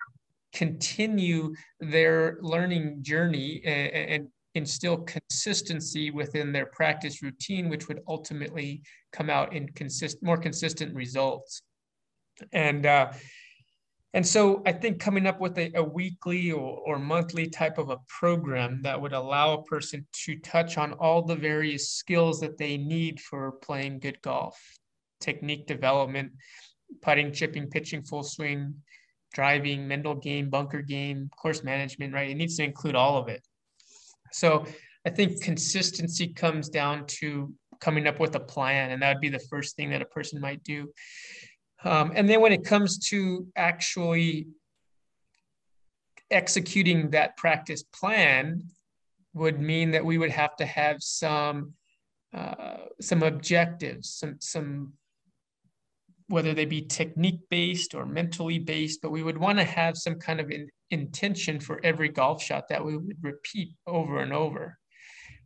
continue 0.53 1.55
their 1.81 2.39
learning 2.41 3.03
journey 3.03 3.63
and, 3.65 3.91
and 3.91 4.29
instill 4.57 4.99
consistency 4.99 6.11
within 6.11 6.51
their 6.53 6.67
practice 6.67 7.23
routine, 7.23 7.69
which 7.69 7.89
would 7.89 8.01
ultimately 8.09 8.83
come 9.13 9.31
out 9.31 9.55
in 9.55 9.69
consist 9.69 10.23
more 10.23 10.39
consistent 10.39 10.95
results. 10.95 11.63
And 12.53 12.87
uh, 12.87 13.13
and 14.15 14.27
so 14.27 14.63
I 14.65 14.73
think 14.73 14.99
coming 14.99 15.27
up 15.27 15.41
with 15.41 15.59
a, 15.59 15.71
a 15.75 15.83
weekly 15.83 16.51
or, 16.51 16.81
or 16.87 16.99
monthly 16.99 17.49
type 17.49 17.77
of 17.77 17.91
a 17.91 17.99
program 18.09 18.81
that 18.83 18.99
would 18.99 19.13
allow 19.13 19.53
a 19.53 19.63
person 19.65 20.07
to 20.25 20.39
touch 20.39 20.79
on 20.79 20.95
all 20.95 21.21
the 21.21 21.37
various 21.37 21.91
skills 21.91 22.41
that 22.41 22.57
they 22.57 22.79
need 22.79 23.21
for 23.21 23.53
playing 23.53 23.99
good 23.99 24.21
golf, 24.23 24.59
technique 25.21 25.67
development, 25.67 26.33
putting, 27.03 27.31
chipping, 27.31 27.69
pitching, 27.69 28.03
full 28.03 28.23
swing, 28.23 28.75
driving, 29.35 29.87
mental 29.87 30.15
game, 30.15 30.49
bunker 30.49 30.81
game, 30.81 31.29
course 31.37 31.63
management, 31.63 32.15
right? 32.15 32.31
It 32.31 32.37
needs 32.37 32.57
to 32.57 32.65
include 32.65 32.95
all 32.95 33.19
of 33.19 33.29
it. 33.29 33.47
So 34.33 34.67
I 35.07 35.11
think 35.11 35.43
consistency 35.43 36.29
comes 36.29 36.69
down 36.69 37.07
to 37.21 37.53
coming 37.81 38.07
up 38.07 38.19
with 38.19 38.35
a 38.35 38.41
plan, 38.41 38.91
and 38.91 39.03
that 39.03 39.15
would 39.15 39.21
be 39.21 39.29
the 39.29 39.47
first 39.51 39.77
thing 39.77 39.91
that 39.91 40.03
a 40.03 40.07
person 40.07 40.41
might 40.41 40.63
do. 40.65 40.91
Um, 41.85 42.13
and 42.15 42.29
then 42.29 42.41
when 42.41 42.53
it 42.53 42.65
comes 42.65 42.99
to 43.11 43.47
actually 43.55 44.49
executing 46.31 47.11
that 47.11 47.37
practice 47.37 47.83
plan 47.83 48.63
would 49.35 49.61
mean 49.61 49.93
that 49.93 50.05
we 50.05 50.19
would 50.19 50.31
have 50.31 50.57
to 50.57 50.67
have 50.67 50.97
some 51.01 51.75
uh, 52.35 52.79
some 53.01 53.23
objectives, 53.23 54.11
some 54.11 54.37
some 54.41 54.93
whether 56.29 56.55
they 56.55 56.65
be 56.65 56.83
technique 56.83 57.41
based 57.51 57.95
or 57.95 58.05
mentally 58.05 58.59
based, 58.59 59.01
but 59.01 59.13
we 59.13 59.23
would 59.23 59.39
want 59.39 59.59
to 59.59 59.65
have 59.65 59.97
some 59.97 60.17
kind 60.17 60.41
of 60.41 60.51
in, 60.51 60.69
intention 60.91 61.61
for 61.61 61.81
every 61.85 62.09
golf 62.09 62.43
shot 62.43 62.69
that 62.69 62.85
we 62.85 62.97
would 62.97 63.17
repeat 63.23 63.75
over 63.87 64.21
and 64.21 64.33
over. 64.33 64.79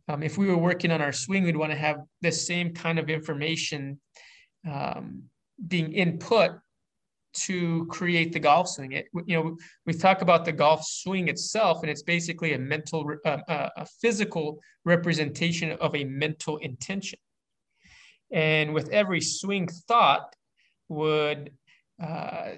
Um, 0.07 0.23
if 0.23 0.37
we 0.37 0.47
were 0.47 0.57
working 0.57 0.91
on 0.91 1.01
our 1.01 1.11
swing, 1.11 1.43
we'd 1.43 1.55
want 1.55 1.71
to 1.71 1.77
have 1.77 1.97
the 2.21 2.31
same 2.31 2.73
kind 2.73 2.99
of 2.99 3.09
information 3.09 3.99
um, 4.69 5.23
being 5.67 5.93
input 5.93 6.51
to 7.33 7.85
create 7.85 8.33
the 8.33 8.39
golf 8.39 8.67
swing. 8.67 8.91
It, 8.91 9.07
you 9.25 9.35
know, 9.35 9.57
we 9.85 9.93
talk 9.93 10.21
about 10.21 10.43
the 10.43 10.51
golf 10.51 10.83
swing 10.85 11.29
itself, 11.29 11.81
and 11.81 11.89
it's 11.89 12.03
basically 12.03 12.53
a 12.53 12.59
mental, 12.59 13.09
uh, 13.25 13.37
uh, 13.47 13.69
a 13.77 13.85
physical 14.01 14.59
representation 14.85 15.71
of 15.73 15.95
a 15.95 16.03
mental 16.03 16.57
intention. 16.57 17.19
And 18.31 18.73
with 18.73 18.89
every 18.89 19.21
swing 19.21 19.67
thought 19.87 20.35
would 20.89 21.51
uh, 22.01 22.51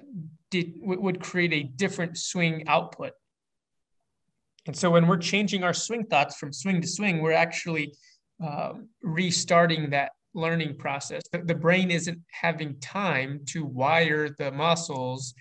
did 0.54 0.74
would 0.82 1.20
create 1.20 1.52
a 1.52 1.64
different 1.64 2.16
swing 2.16 2.64
output. 2.68 3.12
And 4.66 4.76
so 4.76 4.88
when 4.90 5.08
we're 5.08 5.18
changing 5.18 5.64
our 5.64 5.74
swing 5.74 6.04
thoughts 6.04 6.36
from 6.36 6.52
swing 6.52 6.80
to 6.80 6.86
swing, 6.86 7.20
we're 7.20 7.32
actually 7.32 7.92
um, 8.42 8.88
restarting 9.02 9.90
that 9.90 10.12
learning 10.32 10.76
process. 10.78 11.22
The, 11.32 11.38
the 11.38 11.54
brain 11.54 11.90
isn't 11.90 12.20
having 12.30 12.78
time 12.80 13.40
to 13.46 13.64
wire 13.64 14.28
the 14.38 14.52
muscles 14.52 15.34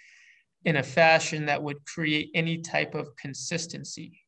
in 0.66 0.78
a 0.78 0.84
fashion 0.84 1.46
that 1.46 1.62
would 1.62 1.78
create 1.86 2.30
any 2.34 2.58
type 2.58 2.96
of 2.96 3.08
consistency. 3.18 4.20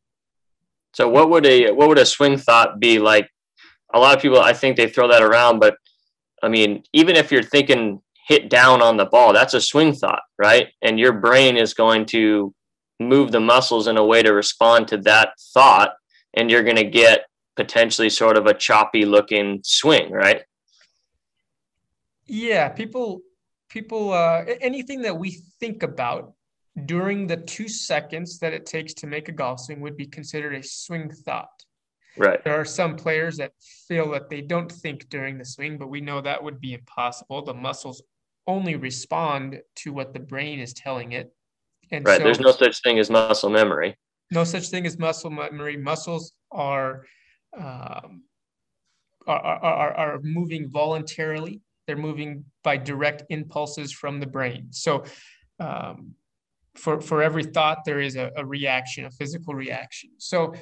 So 0.94 1.10
what 1.10 1.30
would 1.32 1.46
a 1.46 1.72
what 1.72 1.88
would 1.90 2.00
a 2.00 2.06
swing 2.06 2.38
thought 2.38 2.80
be 2.80 3.00
like? 3.00 3.28
A 3.94 4.00
lot 4.00 4.16
of 4.16 4.22
people 4.22 4.40
I 4.40 4.54
think 4.54 4.78
they 4.78 4.88
throw 4.88 5.08
that 5.08 5.24
around, 5.24 5.60
but 5.60 5.76
I 6.44 6.48
mean, 6.48 6.84
even 6.94 7.16
if 7.16 7.32
you're 7.32 7.50
thinking 7.56 8.02
hit 8.28 8.50
down 8.50 8.82
on 8.82 8.98
the 8.98 9.06
ball, 9.06 9.34
that's 9.34 9.54
a 9.54 9.62
swing 9.62 9.94
thought, 9.94 10.24
right? 10.38 10.70
And 10.82 11.00
your 11.00 11.14
brain 11.14 11.58
is 11.58 11.74
going 11.74 12.06
to 12.08 12.54
move 13.00 13.32
the 13.32 13.40
muscles 13.40 13.88
in 13.88 13.98
a 13.98 14.06
way 14.06 14.24
to 14.24 14.32
respond 14.34 14.88
to 14.90 14.98
that 14.98 15.34
thought, 15.54 15.94
and 16.34 16.50
you're 16.50 16.64
going 16.64 16.78
to 16.78 16.84
get 16.84 17.26
potentially 17.56 18.10
sort 18.10 18.38
of 18.38 18.48
a 18.48 18.54
choppy 18.54 19.06
looking 19.06 19.62
swing, 19.64 20.12
right? 20.12 20.44
Yeah, 22.26 22.70
people 22.70 23.22
people 23.70 24.14
uh, 24.14 24.46
anything 24.62 25.02
that 25.04 25.18
we 25.18 25.42
think 25.60 25.84
about 25.84 26.34
during 26.86 27.28
the 27.28 27.38
two 27.38 27.68
seconds 27.68 28.40
that 28.40 28.54
it 28.54 28.66
takes 28.66 28.94
to 28.96 29.08
make 29.08 29.30
a 29.30 29.32
golf 29.32 29.60
swing 29.62 29.82
would 29.82 29.96
be 29.96 30.08
considered 30.08 30.56
a 30.56 30.64
swing 30.64 31.10
thought. 31.10 31.64
Right. 32.18 32.44
There 32.44 32.60
are 32.60 32.66
some 32.66 32.96
players 32.96 33.38
that 33.38 33.52
feel 33.88 34.12
that 34.12 34.30
they 34.30 34.42
don't 34.42 34.72
think 34.72 35.10
during 35.10 35.38
the 35.38 35.46
swing, 35.46 35.78
but 35.78 35.90
we 35.90 36.02
know 36.02 36.22
that 36.22 36.42
would 36.42 36.62
be 36.62 36.74
impossible. 36.74 37.44
The 37.44 37.54
muscles 37.54 38.02
only 38.48 38.76
respond 38.76 39.62
to 39.78 39.94
what 39.94 40.14
the 40.14 40.20
brain 40.20 40.60
is 40.60 40.74
telling 40.74 41.14
it. 41.14 41.34
And 41.92 42.06
right. 42.06 42.18
So, 42.18 42.24
There's 42.24 42.40
no 42.40 42.52
such 42.52 42.82
thing 42.82 43.00
as 43.00 43.10
muscle 43.10 43.50
memory. 43.50 43.98
No 44.32 44.44
such 44.44 44.70
thing 44.70 44.86
as 44.86 44.98
muscle 44.98 45.30
memory. 45.30 45.78
Muscles 45.78 46.34
are 46.52 47.06
um, 47.58 48.24
are, 49.28 49.40
are, 49.40 49.94
are 49.94 50.20
moving 50.24 50.70
voluntarily. 50.70 51.62
They're 51.88 51.96
moving 51.96 52.46
by 52.64 52.78
direct 52.78 53.24
impulses 53.30 53.92
from 53.92 54.20
the 54.20 54.28
brain. 54.28 54.68
So, 54.72 55.04
um, 55.60 56.16
for 56.76 57.00
for 57.00 57.22
every 57.22 57.44
thought, 57.44 57.86
there 57.86 58.00
is 58.00 58.16
a, 58.16 58.32
a 58.36 58.46
reaction, 58.46 59.06
a 59.06 59.12
physical 59.12 59.54
reaction. 59.54 60.12
So, 60.18 60.54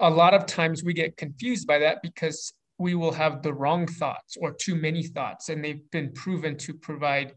a 0.00 0.10
lot 0.10 0.34
of 0.34 0.46
times 0.46 0.82
we 0.82 0.92
get 0.92 1.16
confused 1.16 1.66
by 1.66 1.78
that 1.78 2.02
because 2.02 2.52
we 2.82 2.96
will 2.96 3.12
have 3.12 3.42
the 3.42 3.54
wrong 3.54 3.86
thoughts 3.86 4.36
or 4.40 4.52
too 4.52 4.74
many 4.74 5.04
thoughts, 5.04 5.48
and 5.48 5.64
they've 5.64 5.88
been 5.92 6.12
proven 6.12 6.56
to 6.58 6.74
provide 6.74 7.32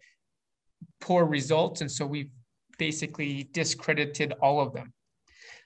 poor 1.00 1.24
results. 1.26 1.82
And 1.82 1.92
so 1.92 2.06
we've 2.06 2.32
basically 2.80 3.48
discredited 3.54 4.34
all 4.42 4.60
of 4.60 4.74
them. 4.74 4.92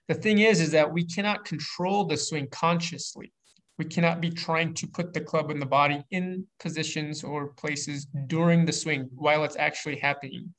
The 0.09 0.15
thing 0.15 0.39
is, 0.39 0.59
is 0.59 0.71
that 0.71 0.91
we 0.91 1.05
cannot 1.05 1.45
control 1.45 2.03
the 2.03 2.17
swing 2.17 2.47
consciously. 2.51 3.31
We 3.77 3.85
cannot 3.85 4.19
be 4.19 4.29
trying 4.29 4.73
to 4.73 4.87
put 4.87 5.13
the 5.13 5.21
club 5.21 5.49
and 5.49 5.61
the 5.61 5.65
body 5.65 6.03
in 6.11 6.45
positions 6.59 7.23
or 7.23 7.53
places 7.53 8.05
during 8.27 8.65
the 8.65 8.73
swing 8.73 9.09
while 9.15 9.45
it's 9.45 9.55
actually 9.55 9.97
happening. 9.97 10.53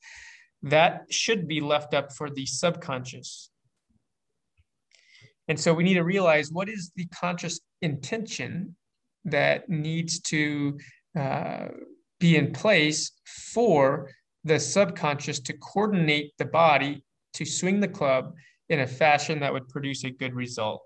That 0.63 1.05
should 1.11 1.47
be 1.47 1.61
left 1.61 1.93
up 1.93 2.11
for 2.11 2.29
the 2.31 2.47
subconscious. 2.47 3.51
And 5.47 5.59
so 5.59 5.73
we 5.73 5.83
need 5.83 5.95
to 5.95 6.03
realize 6.03 6.51
what 6.51 6.69
is 6.69 6.91
the 6.95 7.05
conscious 7.07 7.59
intention 7.81 8.75
that 9.25 9.69
needs 9.69 10.19
to 10.19 10.77
uh, 11.17 11.67
be 12.19 12.37
in 12.37 12.51
place 12.51 13.11
for 13.53 14.09
the 14.43 14.59
subconscious 14.59 15.39
to 15.39 15.53
coordinate 15.53 16.31
the 16.37 16.45
body 16.45 17.03
to 17.33 17.45
swing 17.45 17.79
the 17.79 17.87
club 17.87 18.33
in 18.69 18.79
a 18.79 18.87
fashion 18.87 19.39
that 19.39 19.53
would 19.53 19.67
produce 19.69 20.03
a 20.03 20.09
good 20.09 20.33
result. 20.33 20.81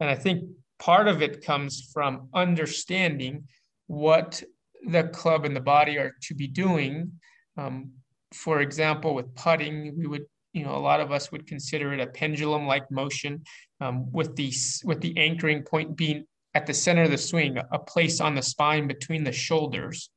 And 0.00 0.08
I 0.10 0.14
think 0.14 0.44
part 0.78 1.08
of 1.08 1.22
it 1.22 1.44
comes 1.44 1.90
from 1.92 2.28
understanding 2.34 3.44
what 3.86 4.42
the 4.86 5.04
club 5.04 5.44
and 5.44 5.56
the 5.56 5.60
body 5.60 5.96
are 5.98 6.12
to 6.22 6.34
be 6.34 6.46
doing. 6.46 7.12
Um, 7.56 7.92
for 8.32 8.60
example, 8.60 9.14
with 9.14 9.34
putting, 9.34 9.96
we 9.96 10.06
would, 10.06 10.26
you 10.52 10.64
know, 10.64 10.76
a 10.76 10.78
lot 10.78 11.00
of 11.00 11.12
us 11.12 11.32
would 11.32 11.46
consider 11.46 11.92
it 11.94 12.00
a 12.00 12.06
pendulum-like 12.06 12.90
motion, 12.90 13.42
um, 13.80 14.10
with 14.12 14.36
the 14.36 14.52
with 14.84 15.00
the 15.00 15.16
anchoring 15.16 15.62
point 15.62 15.96
being 15.96 16.26
at 16.54 16.66
the 16.66 16.74
center 16.74 17.02
of 17.02 17.10
the 17.10 17.18
swing, 17.18 17.58
a 17.72 17.78
place 17.78 18.20
on 18.20 18.34
the 18.34 18.42
spine 18.42 18.86
between 18.86 19.24
the 19.24 19.32
shoulders. 19.32 20.10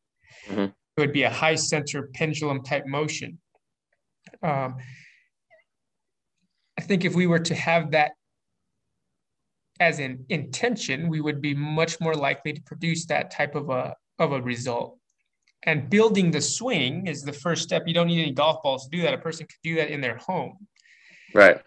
Mm-hmm. 0.48 0.60
It 0.62 1.01
would 1.01 1.13
be 1.13 1.24
a 1.24 1.29
high 1.29 1.56
center 1.56 2.10
pendulum 2.13 2.63
type 2.63 2.86
motion. 2.86 3.39
Um, 4.44 4.75
I 6.77 6.82
think 6.82 7.06
if 7.06 7.15
we 7.15 7.27
were 7.27 7.39
to 7.39 7.56
have 7.56 7.91
that 7.91 8.12
as 9.79 10.00
an 10.00 10.25
intention, 10.29 11.08
we 11.08 11.22
would 11.22 11.41
be 11.41 11.53
much 11.53 12.00
more 12.00 12.13
likely 12.13 12.53
to 12.53 12.62
produce 12.63 13.06
that 13.08 13.32
type 13.32 13.56
of 13.56 13.70
a 13.70 13.96
of 14.20 14.32
a 14.32 14.41
result. 14.41 14.98
And 15.63 15.89
building 15.89 16.32
the 16.32 16.41
swing 16.41 17.08
is 17.08 17.24
the 17.24 17.34
first 17.34 17.63
step. 17.63 17.84
You 17.88 17.94
don't 17.94 18.08
need 18.08 18.22
any 18.22 18.32
golf 18.32 18.62
balls 18.63 18.86
to 18.86 18.89
do 18.89 19.01
that. 19.03 19.13
A 19.13 19.17
person 19.17 19.46
could 19.46 19.62
do 19.63 19.75
that 19.75 19.89
in 19.89 20.01
their 20.01 20.17
home. 20.17 20.67
Right. 21.34 21.62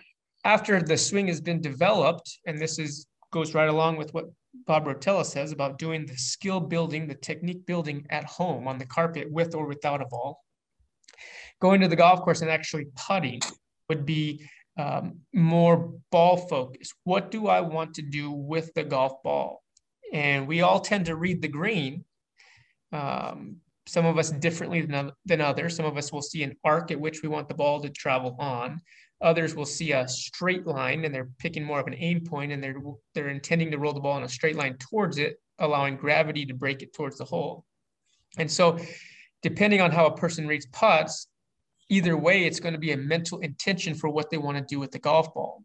After 0.44 0.80
the 0.80 0.96
swing 0.96 1.28
has 1.28 1.40
been 1.40 1.60
developed, 1.60 2.38
and 2.46 2.58
this 2.58 2.78
is 2.78 3.06
goes 3.30 3.54
right 3.54 3.68
along 3.68 3.96
with 3.96 4.12
what 4.12 4.26
Bob 4.66 4.86
Rotella 4.86 5.24
says 5.24 5.52
about 5.52 5.78
doing 5.78 6.06
the 6.06 6.16
skill 6.16 6.60
building, 6.60 7.06
the 7.06 7.14
technique 7.14 7.66
building 7.66 8.06
at 8.10 8.24
home 8.24 8.66
on 8.66 8.78
the 8.78 8.86
carpet 8.86 9.30
with 9.30 9.54
or 9.54 9.66
without 9.66 10.02
a 10.02 10.06
ball. 10.06 10.42
Going 11.60 11.80
to 11.80 11.88
the 11.88 11.96
golf 11.96 12.22
course 12.22 12.42
and 12.42 12.50
actually 12.50 12.86
putting 12.96 13.40
would 13.88 14.04
be 14.06 14.44
um, 14.78 15.20
more 15.32 15.92
ball 16.10 16.36
focused. 16.36 16.94
What 17.04 17.30
do 17.30 17.48
I 17.48 17.60
want 17.60 17.94
to 17.94 18.02
do 18.02 18.30
with 18.30 18.72
the 18.74 18.84
golf 18.84 19.22
ball? 19.22 19.62
And 20.12 20.48
we 20.48 20.62
all 20.62 20.80
tend 20.80 21.06
to 21.06 21.16
read 21.16 21.42
the 21.42 21.48
green. 21.48 22.04
Um, 22.92 23.56
some 23.86 24.06
of 24.06 24.18
us 24.18 24.30
differently 24.30 24.82
than, 24.82 25.12
than 25.26 25.40
others. 25.40 25.76
Some 25.76 25.86
of 25.86 25.96
us 25.96 26.12
will 26.12 26.22
see 26.22 26.42
an 26.42 26.56
arc 26.64 26.90
at 26.90 27.00
which 27.00 27.22
we 27.22 27.28
want 27.28 27.48
the 27.48 27.54
ball 27.54 27.80
to 27.80 27.90
travel 27.90 28.36
on. 28.38 28.80
Others 29.22 29.54
will 29.54 29.66
see 29.66 29.92
a 29.92 30.08
straight 30.08 30.66
line 30.66 31.04
and 31.04 31.14
they're 31.14 31.30
picking 31.38 31.62
more 31.62 31.78
of 31.78 31.86
an 31.86 31.94
aim 31.98 32.24
point 32.24 32.52
and 32.52 32.62
they're 32.62 32.76
they're 33.14 33.28
intending 33.28 33.70
to 33.70 33.78
roll 33.78 33.92
the 33.92 34.00
ball 34.00 34.16
in 34.16 34.22
a 34.22 34.28
straight 34.28 34.56
line 34.56 34.76
towards 34.78 35.18
it, 35.18 35.40
allowing 35.58 35.96
gravity 35.96 36.46
to 36.46 36.54
break 36.54 36.82
it 36.82 36.94
towards 36.94 37.18
the 37.18 37.24
hole. 37.24 37.64
And 38.38 38.50
so, 38.50 38.78
depending 39.42 39.80
on 39.80 39.90
how 39.90 40.06
a 40.06 40.16
person 40.16 40.46
reads 40.46 40.66
putts, 40.66 41.26
either 41.90 42.16
way, 42.16 42.44
it's 42.44 42.60
going 42.60 42.72
to 42.72 42.78
be 42.78 42.92
a 42.92 42.96
mental 42.96 43.40
intention 43.40 43.94
for 43.94 44.08
what 44.08 44.30
they 44.30 44.38
want 44.38 44.56
to 44.56 44.64
do 44.64 44.78
with 44.78 44.92
the 44.92 44.98
golf 44.98 45.34
ball. 45.34 45.64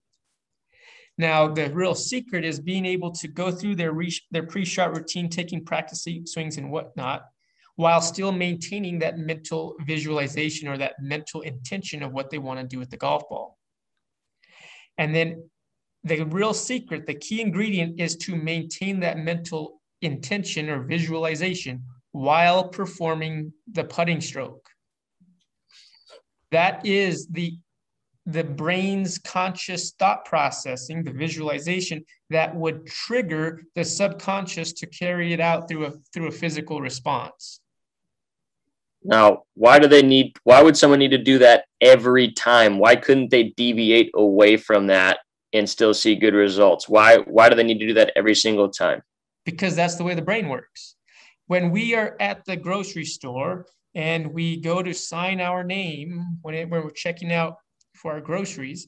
Now, 1.17 1.47
the 1.47 1.71
real 1.71 1.95
secret 1.95 2.43
is 2.43 2.59
being 2.59 2.85
able 2.85 3.11
to 3.11 3.27
go 3.29 3.51
through 3.51 3.75
their, 3.75 3.93
re- 3.93 4.19
their 4.31 4.45
pre-shot 4.45 4.93
routine, 4.95 5.29
taking 5.29 5.63
practice 5.63 6.05
swings 6.25 6.57
and 6.57 6.71
whatnot, 6.71 7.23
while 7.75 8.01
still 8.01 8.31
maintaining 8.31 8.99
that 8.99 9.17
mental 9.17 9.75
visualization 9.85 10.67
or 10.67 10.77
that 10.77 10.93
mental 11.01 11.41
intention 11.41 12.01
of 12.03 12.13
what 12.13 12.29
they 12.29 12.37
want 12.37 12.59
to 12.59 12.65
do 12.65 12.79
with 12.79 12.89
the 12.89 12.97
golf 12.97 13.27
ball. 13.29 13.57
And 14.97 15.13
then 15.13 15.49
the 16.03 16.23
real 16.23 16.53
secret, 16.53 17.05
the 17.05 17.15
key 17.15 17.41
ingredient 17.41 17.99
is 17.99 18.15
to 18.17 18.35
maintain 18.35 18.99
that 19.01 19.17
mental 19.17 19.81
intention 20.01 20.69
or 20.69 20.83
visualization 20.83 21.83
while 22.11 22.69
performing 22.69 23.51
the 23.71 23.83
putting 23.83 24.21
stroke. 24.21 24.69
That 26.51 26.85
is 26.85 27.27
the 27.27 27.57
the 28.27 28.43
brain's 28.43 29.19
conscious 29.19 29.91
thought 29.91 30.25
processing, 30.25 31.03
the 31.03 31.11
visualization 31.11 32.03
that 32.31 32.55
would 32.55 32.87
trigger 32.87 33.61
the 33.75 33.85
subconscious 33.85 34.73
to 34.73 34.87
carry 34.87 35.31
it 35.31 35.39
out 35.39 35.67
through 35.67 35.85
a 35.85 35.91
through 36.13 36.27
a 36.27 36.31
physical 36.31 36.81
response. 36.81 37.59
Now, 39.05 39.43
why 39.53 39.77
do 39.77 39.87
they 39.87 40.01
need 40.01 40.35
why 40.43 40.61
would 40.63 40.75
someone 40.75 40.99
need 40.99 41.11
to 41.11 41.17
do 41.19 41.37
that 41.37 41.65
every 41.79 42.31
time? 42.31 42.79
Why 42.79 42.95
couldn't 42.95 43.29
they 43.29 43.53
deviate 43.55 44.11
away 44.15 44.57
from 44.57 44.87
that 44.87 45.19
and 45.53 45.69
still 45.69 45.93
see 45.93 46.15
good 46.15 46.33
results? 46.33 46.89
Why 46.89 47.17
why 47.17 47.49
do 47.49 47.55
they 47.55 47.63
need 47.63 47.79
to 47.79 47.87
do 47.87 47.93
that 47.93 48.11
every 48.15 48.33
single 48.33 48.69
time? 48.69 49.03
Because 49.45 49.75
that's 49.75 49.95
the 49.95 50.03
way 50.03 50.15
the 50.15 50.23
brain 50.23 50.49
works. 50.49 50.95
When 51.45 51.69
we 51.69 51.93
are 51.93 52.17
at 52.19 52.43
the 52.45 52.55
grocery 52.55 53.05
store 53.05 53.67
and 53.93 54.33
we 54.33 54.59
go 54.59 54.81
to 54.81 54.93
sign 54.93 55.39
our 55.39 55.63
name 55.63 56.39
when, 56.41 56.55
it, 56.55 56.69
when 56.69 56.83
we're 56.83 56.89
checking 56.89 57.31
out 57.31 57.57
for 57.93 58.13
our 58.13 58.21
groceries, 58.21 58.87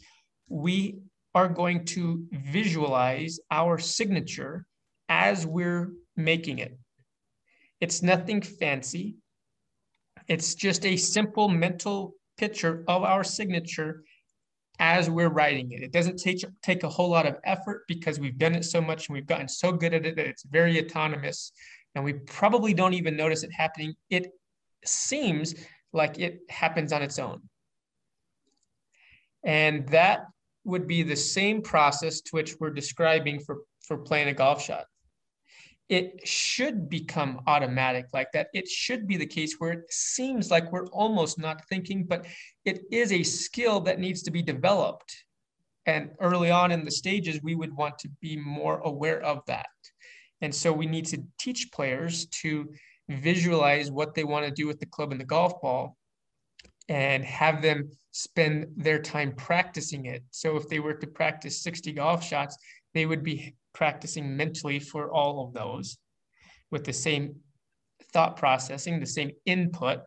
we 0.49 0.97
are 1.35 1.47
going 1.47 1.85
to 1.85 2.25
visualize 2.31 3.39
our 3.51 3.77
signature 3.77 4.65
as 5.09 5.45
we're 5.45 5.91
making 6.15 6.57
it. 6.57 6.75
It's 7.79 8.01
nothing 8.01 8.41
fancy. 8.41 9.17
It's 10.27 10.55
just 10.55 10.85
a 10.85 10.97
simple 10.97 11.47
mental 11.47 12.13
picture 12.37 12.83
of 12.87 13.03
our 13.03 13.23
signature 13.23 14.03
as 14.79 15.09
we're 15.09 15.29
writing 15.29 15.71
it. 15.71 15.81
It 15.81 15.91
doesn't 15.91 16.17
take, 16.17 16.43
take 16.61 16.83
a 16.83 16.89
whole 16.89 17.09
lot 17.09 17.25
of 17.25 17.37
effort 17.43 17.83
because 17.87 18.19
we've 18.19 18.37
done 18.37 18.53
it 18.53 18.63
so 18.63 18.79
much 18.81 19.07
and 19.07 19.15
we've 19.15 19.25
gotten 19.25 19.47
so 19.47 19.71
good 19.71 19.93
at 19.93 20.05
it 20.05 20.15
that 20.17 20.27
it's 20.27 20.43
very 20.43 20.83
autonomous 20.83 21.51
and 21.95 22.03
we 22.03 22.13
probably 22.13 22.73
don't 22.73 22.93
even 22.93 23.15
notice 23.15 23.43
it 23.43 23.51
happening. 23.51 23.95
It 24.09 24.31
seems 24.85 25.55
like 25.93 26.19
it 26.19 26.41
happens 26.49 26.93
on 26.93 27.01
its 27.01 27.17
own. 27.17 27.41
And 29.43 29.87
that 29.89 30.25
would 30.63 30.85
be 30.87 31.01
the 31.01 31.15
same 31.15 31.61
process 31.61 32.21
to 32.21 32.31
which 32.31 32.55
we're 32.59 32.69
describing 32.69 33.39
for, 33.39 33.59
for 33.79 33.97
playing 33.97 34.27
a 34.27 34.33
golf 34.33 34.61
shot. 34.61 34.85
It 35.89 36.27
should 36.27 36.89
become 36.89 37.41
automatic 37.47 38.07
like 38.13 38.31
that. 38.33 38.47
It 38.53 38.67
should 38.67 39.07
be 39.07 39.15
the 39.15 39.25
case 39.25 39.55
where 39.57 39.71
it 39.71 39.91
seems 39.91 40.51
like 40.51 40.71
we're 40.71 40.87
almost 40.87 41.39
not 41.39 41.65
thinking, 41.69 42.03
but 42.03 42.25
it 42.65 42.81
is 42.91 43.11
a 43.11 43.23
skill 43.23 43.79
that 43.81 43.99
needs 43.99 44.21
to 44.23 44.31
be 44.31 44.41
developed. 44.41 45.15
And 45.85 46.11
early 46.19 46.51
on 46.51 46.73
in 46.73 46.83
the 46.83 46.91
stages, 46.91 47.39
we 47.41 47.55
would 47.55 47.73
want 47.73 47.97
to 47.99 48.09
be 48.21 48.35
more 48.35 48.79
aware 48.79 49.21
of 49.21 49.39
that. 49.47 49.67
And 50.41 50.53
so 50.53 50.73
we 50.73 50.85
need 50.85 51.05
to 51.07 51.23
teach 51.39 51.71
players 51.71 52.25
to 52.41 52.69
visualize 53.09 53.89
what 53.89 54.13
they 54.13 54.25
want 54.25 54.45
to 54.45 54.51
do 54.51 54.67
with 54.67 54.79
the 54.79 54.85
club 54.85 55.11
and 55.11 55.21
the 55.21 55.25
golf 55.25 55.61
ball 55.61 55.97
and 56.89 57.23
have 57.23 57.61
them 57.61 57.89
spend 58.11 58.67
their 58.75 58.99
time 58.99 59.31
practicing 59.33 60.05
it. 60.05 60.23
So 60.31 60.57
if 60.57 60.67
they 60.67 60.79
were 60.79 60.93
to 60.93 61.07
practice 61.07 61.61
60 61.61 61.93
golf 61.93 62.23
shots, 62.23 62.57
they 62.93 63.05
would 63.05 63.23
be 63.23 63.55
practicing 63.77 64.35
mentally 64.35 64.79
for 64.79 65.11
all 65.11 65.45
of 65.45 65.53
those 65.53 65.99
with 66.71 66.83
the 66.83 66.91
same 66.91 67.35
thought 68.11 68.35
processing, 68.35 68.99
the 68.99 69.05
same 69.05 69.31
input 69.45 69.99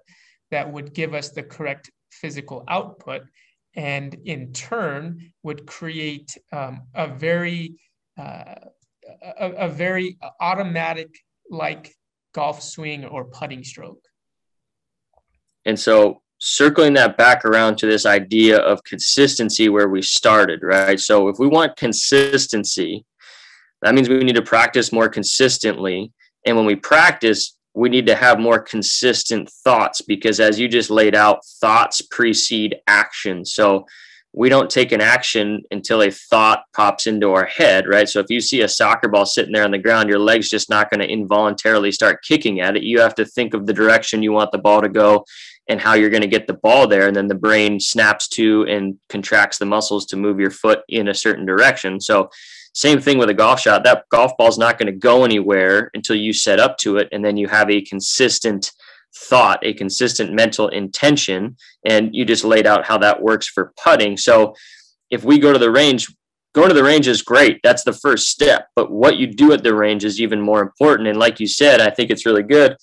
that 0.51 0.71
would 0.73 0.93
give 0.93 1.15
us 1.15 1.29
the 1.31 1.45
correct 1.45 1.89
physical 2.11 2.65
output 2.67 3.23
and 3.77 4.17
in 4.25 4.53
turn 4.53 5.33
would 5.45 5.65
create 5.67 6.37
um, 6.53 6.81
a 6.95 7.07
very 7.07 7.77
uh, 8.19 8.57
a, 9.39 9.51
a 9.67 9.69
very 9.69 10.19
automatic 10.41 11.09
like 11.49 11.95
golf 12.35 12.61
swing 12.63 13.05
or 13.05 13.25
putting 13.25 13.63
stroke. 13.63 14.05
And 15.65 15.79
so 15.79 16.23
circling 16.39 16.95
that 16.95 17.17
back 17.17 17.45
around 17.45 17.77
to 17.79 17.87
this 17.87 18.05
idea 18.05 18.59
of 18.59 18.83
consistency 18.83 19.69
where 19.69 19.89
we 19.89 20.03
started, 20.03 20.61
right? 20.63 20.99
So 20.99 21.29
if 21.29 21.39
we 21.39 21.47
want 21.47 21.77
consistency, 21.77 23.05
that 23.83 23.95
means 23.95 24.09
we 24.09 24.25
need 24.25 24.37
to 24.37 24.43
practice 24.43 24.93
more 24.93 25.09
consistently. 25.09 26.13
And 26.47 26.57
when 26.57 26.67
we 26.67 26.77
practice, 26.77 27.57
we 27.75 27.89
need 27.89 28.07
to 28.07 28.15
have 28.15 28.39
more 28.39 28.59
consistent 28.59 29.49
thoughts 29.49 30.01
because 30.01 30.41
as 30.41 30.59
you 30.59 30.69
just 30.69 30.91
laid 30.91 31.15
out, 31.15 31.45
thoughts 31.61 32.03
precede 32.03 32.77
action. 32.87 33.45
So 33.45 33.87
we 34.33 34.49
don't 34.49 34.71
take 34.71 34.93
an 34.93 35.01
action 35.01 35.63
until 35.71 36.03
a 36.03 36.11
thought 36.11 36.63
pops 36.75 37.07
into 37.07 37.33
our 37.33 37.47
head, 37.47 37.89
right? 37.89 38.09
So 38.09 38.21
if 38.21 38.27
you 38.29 38.41
see 38.41 38.61
a 38.61 38.69
soccer 38.69 39.09
ball 39.09 39.27
sitting 39.27 39.53
there 39.53 39.65
on 39.65 39.73
the 39.73 39.79
ground, 39.79 40.09
your 40.09 40.21
leg's 40.21 40.49
just 40.49 40.71
not 40.71 40.89
going 40.89 41.01
to 41.01 41.11
involuntarily 41.11 41.91
start 41.91 42.23
kicking 42.23 42.61
at 42.61 42.77
it. 42.77 42.85
You 42.85 43.01
have 43.01 43.15
to 43.17 43.25
think 43.25 43.55
of 43.55 43.67
the 43.67 43.73
direction 43.73 44.23
you 44.23 44.33
want 44.33 44.53
the 44.53 44.59
ball 44.59 44.83
to 44.83 44.89
go 44.89 45.25
and 45.69 45.81
how 45.81 45.95
you're 45.95 46.11
going 46.11 46.23
to 46.23 46.29
get 46.29 46.47
the 46.47 46.55
ball 46.55 46.87
there. 46.87 47.09
And 47.09 47.17
then 47.17 47.29
the 47.29 47.35
brain 47.35 47.81
snaps 47.81 48.29
to 48.29 48.65
and 48.69 48.99
contracts 49.09 49.59
the 49.59 49.67
muscles 49.67 50.07
to 50.07 50.17
move 50.17 50.39
your 50.39 50.51
foot 50.51 50.83
in 50.89 51.09
a 51.09 51.15
certain 51.15 51.47
direction. 51.47 52.01
So 52.01 52.31
same 52.73 53.01
thing 53.01 53.19
with 53.19 53.29
a 53.29 53.35
golf 53.35 53.61
shot. 53.61 53.85
That 53.85 54.05
golf 54.11 54.33
ball 54.39 54.49
is 54.49 54.59
not 54.59 54.79
going 54.79 54.87
to 54.87 54.99
go 54.99 55.25
anywhere 55.25 55.91
until 55.95 56.17
you 56.17 56.33
set 56.33 56.61
up 56.61 56.79
to 56.79 56.99
it. 56.99 57.09
And 57.13 57.25
then 57.25 57.37
you 57.37 57.49
have 57.49 57.71
a 57.71 57.83
consistent 57.83 58.71
thought, 59.15 59.59
a 59.65 59.75
consistent 59.75 60.33
mental 60.33 60.69
intention. 60.69 61.57
And 61.85 62.15
you 62.15 62.25
just 62.25 62.45
laid 62.45 62.67
out 62.67 62.87
how 62.87 62.99
that 62.99 63.23
works 63.23 63.49
for 63.49 63.73
putting. 63.83 64.17
So 64.17 64.55
if 65.11 65.25
we 65.25 65.39
go 65.39 65.53
to 65.53 65.59
the 65.59 65.71
range, 65.71 66.15
going 66.55 66.69
to 66.69 66.75
the 66.75 66.85
range 66.85 67.09
is 67.09 67.23
great. 67.23 67.61
That's 67.65 67.83
the 67.83 67.93
first 67.93 68.29
step. 68.29 68.69
But 68.77 68.93
what 68.93 69.17
you 69.17 69.27
do 69.27 69.53
at 69.53 69.65
the 69.65 69.75
range 69.75 70.05
is 70.05 70.21
even 70.21 70.41
more 70.41 70.63
important. 70.63 71.09
And 71.09 71.19
like 71.19 71.41
you 71.41 71.49
said, 71.49 71.81
I 71.81 71.91
think 71.91 72.11
it's 72.11 72.27
really 72.27 72.45
good. 72.45 72.77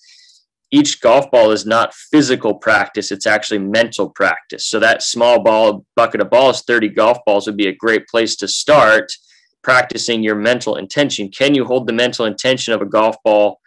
Each 0.69 0.99
golf 0.99 1.31
ball 1.31 1.51
is 1.51 1.65
not 1.65 1.93
physical 1.93 2.53
practice, 2.55 3.09
it's 3.09 3.25
actually 3.25 3.59
mental 3.59 4.09
practice. 4.09 4.67
So 4.67 4.81
that 4.81 5.01
small 5.01 5.41
ball 5.41 5.85
bucket 5.95 6.19
of 6.19 6.29
balls, 6.29 6.63
30 6.63 6.89
golf 6.89 7.19
balls 7.25 7.47
would 7.47 7.55
be 7.55 7.67
a 7.67 7.75
great 7.75 8.05
place 8.09 8.35
to 8.37 8.49
start 8.49 9.09
practicing 9.67 10.23
your 10.23 10.33
mental 10.33 10.77
intention. 10.77 11.27
Can 11.27 11.53
you 11.53 11.65
hold 11.65 11.87
the 11.87 11.91
mental 11.91 12.25
intention 12.25 12.73
of 12.73 12.81
a 12.81 12.85
golf 12.85 13.17
ball 13.21 13.59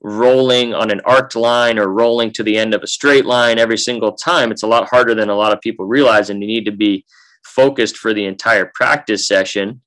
rolling 0.00 0.72
on 0.72 0.92
an 0.92 1.00
arced 1.04 1.34
line 1.34 1.80
or 1.80 1.88
rolling 1.88 2.30
to 2.30 2.44
the 2.44 2.56
end 2.56 2.74
of 2.74 2.82
a 2.84 2.86
straight 2.86 3.26
line 3.26 3.58
every 3.58 3.76
single 3.76 4.12
time, 4.12 4.52
it's 4.52 4.62
a 4.62 4.68
lot 4.68 4.88
harder 4.88 5.16
than 5.16 5.30
a 5.30 5.34
lot 5.34 5.52
of 5.52 5.60
people 5.60 5.84
realize, 5.84 6.30
and 6.30 6.40
you 6.40 6.46
need 6.46 6.64
to 6.64 6.70
be 6.70 7.04
focused 7.42 7.96
for 7.96 8.14
the 8.14 8.24
entire 8.24 8.70
practice 8.72 9.26
session. 9.26 9.82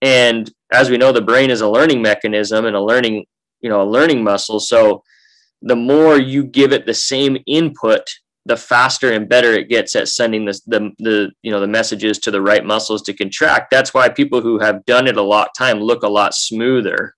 And 0.00 0.50
as 0.72 0.88
we 0.88 0.96
know, 0.96 1.12
the 1.12 1.20
brain 1.20 1.50
is 1.50 1.60
a 1.60 1.68
learning 1.68 2.00
mechanism 2.00 2.64
and 2.64 2.74
a 2.74 2.82
learning, 2.82 3.26
you 3.60 3.68
know, 3.68 3.82
a 3.82 3.92
learning 3.96 4.24
muscle. 4.24 4.60
So 4.60 5.02
the 5.60 5.76
more 5.76 6.16
you 6.16 6.42
give 6.42 6.72
it 6.72 6.86
the 6.86 6.94
same 6.94 7.36
input, 7.46 8.08
the 8.44 8.56
faster 8.56 9.12
and 9.12 9.28
better 9.28 9.52
it 9.52 9.68
gets 9.68 9.94
at 9.94 10.08
sending 10.08 10.44
the, 10.44 10.60
the, 10.66 11.30
you 11.42 11.50
know 11.50 11.60
the 11.60 11.68
messages 11.68 12.18
to 12.18 12.30
the 12.30 12.42
right 12.42 12.64
muscles 12.64 13.02
to 13.02 13.14
contract. 13.14 13.70
That's 13.70 13.94
why 13.94 14.08
people 14.08 14.40
who 14.40 14.58
have 14.58 14.84
done 14.84 15.06
it 15.06 15.16
a 15.16 15.22
lot 15.22 15.50
time 15.56 15.80
look 15.80 16.02
a 16.02 16.08
lot 16.08 16.34
smoother 16.34 17.14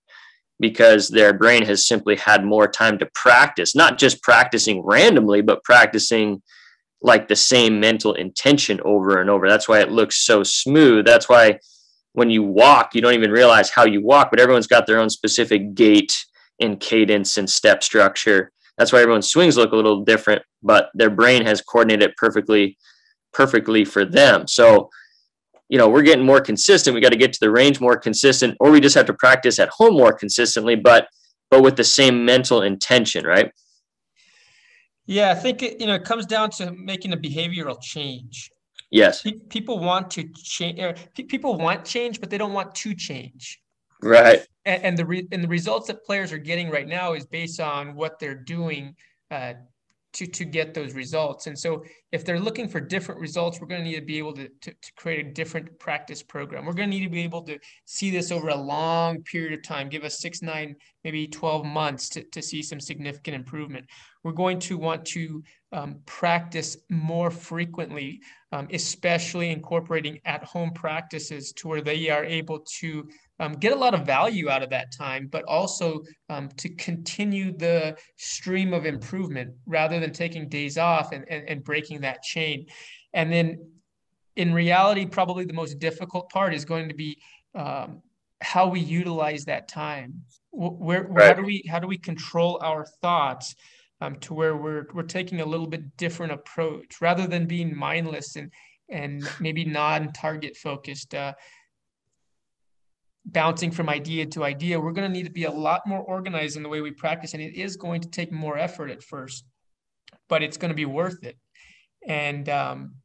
because 0.60 1.08
their 1.08 1.32
brain 1.32 1.64
has 1.64 1.86
simply 1.86 2.16
had 2.16 2.44
more 2.44 2.68
time 2.68 2.98
to 2.98 3.06
practice, 3.14 3.74
not 3.74 3.98
just 3.98 4.22
practicing 4.22 4.82
randomly, 4.84 5.40
but 5.40 5.64
practicing 5.64 6.42
like 7.02 7.28
the 7.28 7.36
same 7.36 7.80
mental 7.80 8.14
intention 8.14 8.80
over 8.84 9.20
and 9.20 9.28
over. 9.28 9.48
That's 9.48 9.68
why 9.68 9.80
it 9.80 9.92
looks 9.92 10.24
so 10.24 10.42
smooth. 10.42 11.04
That's 11.04 11.28
why 11.28 11.58
when 12.12 12.30
you 12.30 12.42
walk, 12.42 12.94
you 12.94 13.02
don't 13.02 13.14
even 13.14 13.30
realize 13.30 13.70
how 13.70 13.84
you 13.84 14.02
walk, 14.02 14.30
but 14.30 14.40
everyone's 14.40 14.66
got 14.66 14.86
their 14.86 15.00
own 15.00 15.10
specific 15.10 15.74
gait 15.74 16.12
and 16.60 16.80
cadence 16.80 17.36
and 17.36 17.50
step 17.50 17.82
structure. 17.82 18.52
That's 18.78 18.92
why 18.92 19.00
everyone's 19.00 19.28
swings 19.28 19.56
look 19.56 19.72
a 19.72 19.76
little 19.76 20.04
different, 20.04 20.42
but 20.62 20.90
their 20.94 21.10
brain 21.10 21.44
has 21.44 21.60
coordinated 21.60 22.14
perfectly, 22.16 22.76
perfectly 23.32 23.84
for 23.84 24.04
them. 24.04 24.48
So 24.48 24.90
you 25.68 25.78
know, 25.78 25.88
we're 25.88 26.02
getting 26.02 26.24
more 26.24 26.40
consistent. 26.40 26.94
We 26.94 27.00
got 27.00 27.12
to 27.12 27.18
get 27.18 27.32
to 27.32 27.40
the 27.40 27.50
range 27.50 27.80
more 27.80 27.96
consistent, 27.96 28.56
or 28.60 28.70
we 28.70 28.80
just 28.80 28.94
have 28.94 29.06
to 29.06 29.14
practice 29.14 29.58
at 29.58 29.68
home 29.70 29.94
more 29.94 30.12
consistently, 30.12 30.76
but 30.76 31.08
but 31.50 31.62
with 31.62 31.76
the 31.76 31.84
same 31.84 32.24
mental 32.24 32.62
intention, 32.62 33.24
right? 33.24 33.50
Yeah, 35.06 35.30
I 35.30 35.34
think 35.34 35.62
it, 35.62 35.80
you 35.80 35.86
know 35.86 35.94
it 35.94 36.04
comes 36.04 36.26
down 36.26 36.50
to 36.50 36.72
making 36.72 37.12
a 37.12 37.16
behavioral 37.16 37.80
change. 37.80 38.50
Yes. 38.90 39.24
People 39.48 39.80
want 39.80 40.10
to 40.12 40.28
change. 40.34 40.78
Er, 40.78 40.94
people 41.14 41.56
want 41.58 41.84
change, 41.84 42.20
but 42.20 42.30
they 42.30 42.38
don't 42.38 42.52
want 42.52 42.74
to 42.76 42.94
change. 42.94 43.60
Right. 44.04 44.46
And, 44.66 44.82
and 44.82 44.98
the 44.98 45.06
re- 45.06 45.28
and 45.32 45.42
the 45.42 45.48
results 45.48 45.86
that 45.88 46.04
players 46.04 46.30
are 46.30 46.38
getting 46.38 46.70
right 46.70 46.86
now 46.86 47.14
is 47.14 47.24
based 47.24 47.58
on 47.58 47.94
what 47.94 48.18
they're 48.18 48.34
doing 48.34 48.94
uh, 49.30 49.54
to 50.12 50.26
to 50.26 50.44
get 50.44 50.74
those 50.74 50.94
results. 50.94 51.46
And 51.46 51.58
so 51.58 51.84
if 52.12 52.24
they're 52.24 52.38
looking 52.38 52.68
for 52.68 52.80
different 52.80 53.20
results, 53.20 53.60
we're 53.60 53.66
going 53.66 53.82
to 53.82 53.88
need 53.88 53.96
to 53.96 54.04
be 54.04 54.18
able 54.18 54.34
to, 54.34 54.48
to, 54.48 54.70
to, 54.70 54.92
create 54.94 55.26
a 55.26 55.30
different 55.30 55.78
practice 55.78 56.22
program. 56.22 56.66
We're 56.66 56.74
going 56.74 56.90
to 56.90 56.96
need 56.96 57.04
to 57.04 57.10
be 57.10 57.22
able 57.22 57.42
to 57.42 57.58
see 57.86 58.10
this 58.10 58.30
over 58.30 58.48
a 58.48 58.56
long 58.56 59.22
period 59.22 59.54
of 59.54 59.62
time, 59.62 59.88
give 59.88 60.04
us 60.04 60.20
six, 60.20 60.42
nine, 60.42 60.76
maybe 61.02 61.26
12 61.26 61.64
months 61.64 62.08
to, 62.10 62.22
to 62.24 62.42
see 62.42 62.62
some 62.62 62.78
significant 62.78 63.34
improvement. 63.34 63.86
We're 64.22 64.32
going 64.32 64.60
to 64.60 64.78
want 64.78 65.04
to 65.06 65.42
um, 65.72 65.96
practice 66.06 66.76
more 66.88 67.30
frequently, 67.30 68.20
um, 68.54 68.68
especially 68.72 69.50
incorporating 69.50 70.20
at 70.24 70.44
home 70.44 70.70
practices 70.70 71.52
to 71.54 71.66
where 71.66 71.82
they 71.82 72.08
are 72.08 72.24
able 72.24 72.60
to 72.78 73.08
um, 73.40 73.54
get 73.54 73.72
a 73.72 73.76
lot 73.76 73.94
of 73.94 74.06
value 74.06 74.48
out 74.48 74.62
of 74.62 74.70
that 74.70 74.92
time, 74.96 75.26
but 75.26 75.42
also 75.48 76.04
um, 76.30 76.48
to 76.56 76.68
continue 76.76 77.50
the 77.50 77.96
stream 78.16 78.72
of 78.72 78.86
improvement 78.86 79.52
rather 79.66 79.98
than 79.98 80.12
taking 80.12 80.48
days 80.48 80.78
off 80.78 81.10
and, 81.10 81.24
and, 81.28 81.48
and 81.48 81.64
breaking 81.64 82.00
that 82.02 82.22
chain. 82.22 82.64
And 83.12 83.32
then 83.32 83.58
in 84.36 84.54
reality, 84.54 85.04
probably 85.04 85.44
the 85.44 85.52
most 85.52 85.80
difficult 85.80 86.30
part 86.30 86.54
is 86.54 86.64
going 86.64 86.88
to 86.88 86.94
be 86.94 87.18
um, 87.56 88.02
how 88.40 88.68
we 88.68 88.78
utilize 88.78 89.44
that 89.46 89.66
time. 89.66 90.22
Where, 90.52 91.08
right. 91.10 91.26
how 91.26 91.32
do 91.34 91.42
we 91.42 91.64
how 91.68 91.80
do 91.80 91.88
we 91.88 91.98
control 91.98 92.60
our 92.62 92.86
thoughts 93.02 93.56
um, 94.04 94.16
to 94.16 94.34
where 94.34 94.56
we're 94.56 94.86
we're 94.92 95.02
taking 95.02 95.40
a 95.40 95.46
little 95.46 95.66
bit 95.66 95.96
different 95.96 96.32
approach 96.32 97.00
rather 97.00 97.26
than 97.26 97.46
being 97.46 97.76
mindless 97.76 98.36
and 98.36 98.50
and 98.88 99.28
maybe 99.40 99.64
non-target 99.64 100.56
focused. 100.56 101.14
Uh, 101.14 101.32
bouncing 103.26 103.70
from 103.70 103.88
idea 103.88 104.26
to 104.26 104.44
idea, 104.44 104.78
we're 104.78 104.92
going 104.92 105.10
to 105.10 105.12
need 105.12 105.24
to 105.24 105.32
be 105.32 105.44
a 105.44 105.50
lot 105.50 105.80
more 105.86 106.00
organized 106.00 106.56
in 106.58 106.62
the 106.62 106.68
way 106.68 106.82
we 106.82 106.90
practice. 106.90 107.32
And 107.32 107.42
it 107.42 107.54
is 107.56 107.76
going 107.76 108.02
to 108.02 108.08
take 108.10 108.30
more 108.30 108.58
effort 108.58 108.90
at 108.90 109.02
first, 109.02 109.44
but 110.28 110.42
it's 110.42 110.58
going 110.58 110.68
to 110.68 110.74
be 110.74 110.84
worth 110.84 111.24
it. 111.24 111.38
And, 112.06 112.46
um, 112.50 112.96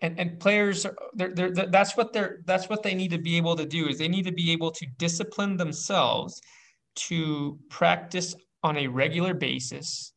and, 0.00 0.18
and 0.18 0.40
players 0.40 0.84
they're, 1.14 1.32
they're, 1.32 1.52
that's 1.52 1.96
what 1.96 2.12
they're 2.12 2.40
that's 2.44 2.68
what 2.68 2.82
they 2.82 2.92
need 2.92 3.12
to 3.12 3.18
be 3.18 3.36
able 3.36 3.54
to 3.54 3.64
do 3.64 3.86
is 3.86 3.98
they 3.98 4.08
need 4.08 4.24
to 4.24 4.32
be 4.32 4.50
able 4.50 4.72
to 4.72 4.86
discipline 4.98 5.56
themselves 5.56 6.40
to 6.96 7.56
practice 7.70 8.34
on 8.62 8.76
a 8.76 8.86
regular 8.86 9.34
basis 9.34 10.12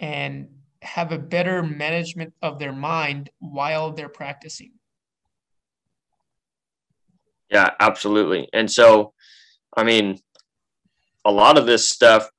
and 0.00 0.48
have 0.82 1.12
a 1.12 1.18
better 1.18 1.62
management 1.62 2.32
of 2.42 2.58
their 2.58 2.72
mind 2.72 3.30
while 3.38 3.92
they're 3.92 4.08
practicing 4.08 4.72
yeah, 7.52 7.70
absolutely. 7.78 8.48
And 8.54 8.68
so, 8.70 9.12
I 9.76 9.84
mean, 9.84 10.18
a 11.24 11.30
lot 11.30 11.58
of 11.58 11.66
this 11.66 11.88
stuff. 11.88 12.30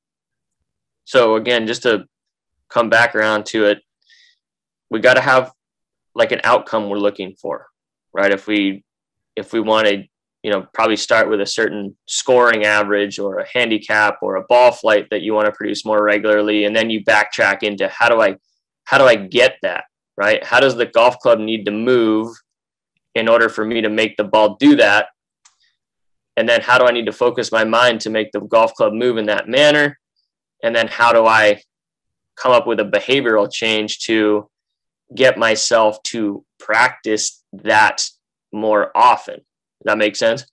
So, 1.06 1.36
again, 1.36 1.68
just 1.68 1.84
to 1.84 2.06
come 2.68 2.90
back 2.90 3.14
around 3.14 3.46
to 3.48 3.66
it, 3.66 3.80
we 4.90 5.00
got 5.00 5.14
to 5.14 5.22
have 5.22 5.52
like 6.16 6.32
an 6.32 6.42
outcome 6.44 6.90
we're 6.90 6.98
looking 6.98 7.36
for. 7.36 7.68
right? 8.12 8.32
If 8.32 8.48
we 8.48 8.84
if 9.36 9.54
we 9.54 9.60
want 9.60 9.88
to, 9.88 10.04
you 10.44 10.52
know, 10.52 10.68
probably 10.74 10.98
start 10.98 11.30
with 11.30 11.42
a 11.42 11.46
certain 11.46 11.96
scoring 12.06 12.66
average 12.66 13.18
or 13.18 13.40
a 13.40 13.48
handicap 13.52 14.18
or 14.22 14.36
a 14.36 14.44
ball 14.50 14.72
flight 14.72 15.08
that 15.10 15.22
you 15.22 15.34
want 15.34 15.46
to 15.46 15.52
produce 15.54 15.86
more 15.86 16.04
regularly, 16.04 16.66
and 16.66 16.76
then 16.76 16.90
you 16.90 17.04
backtrack 17.04 17.64
into 17.64 17.88
how 17.88 18.10
do 18.10 18.22
I 18.22 18.36
how 18.86 18.98
do 18.98 19.06
I 19.06 19.16
get 19.16 19.56
that 19.62 19.86
right? 20.18 20.44
How 20.44 20.60
does 20.60 20.76
the 20.76 20.86
golf 20.86 21.18
club 21.20 21.40
need 21.40 21.66
to 21.66 21.72
move 21.72 22.36
in 23.16 23.28
order 23.28 23.50
for 23.50 23.66
me 23.66 23.82
to 23.82 23.90
make 23.90 24.18
the 24.18 24.24
ball 24.24 24.56
do 24.60 24.76
that? 24.76 25.08
And 26.36 26.50
then 26.50 26.62
how 26.62 26.78
do 26.78 26.86
I 26.86 26.92
need 26.92 27.06
to 27.06 27.12
focus 27.12 27.52
my 27.52 27.64
mind 27.64 28.02
to 28.02 28.10
make 28.10 28.32
the 28.32 28.42
golf 28.42 28.74
club 28.74 28.94
move 28.94 29.18
in 29.18 29.28
that 29.28 29.48
manner? 29.48 30.00
And 30.64 30.76
then 30.76 30.88
how 30.88 31.14
do 31.14 31.26
I 31.26 31.62
come 32.36 32.52
up 32.52 32.66
with 32.66 32.80
a 32.80 32.86
behavioral 32.86 33.52
change 33.52 34.00
to 34.06 34.50
get 35.14 35.38
myself 35.38 36.02
to 36.04 36.44
practice 36.60 37.44
that 37.54 38.04
more 38.52 38.92
often? 38.96 39.42
That 39.84 39.98
make 39.98 40.16
sense? 40.16 40.46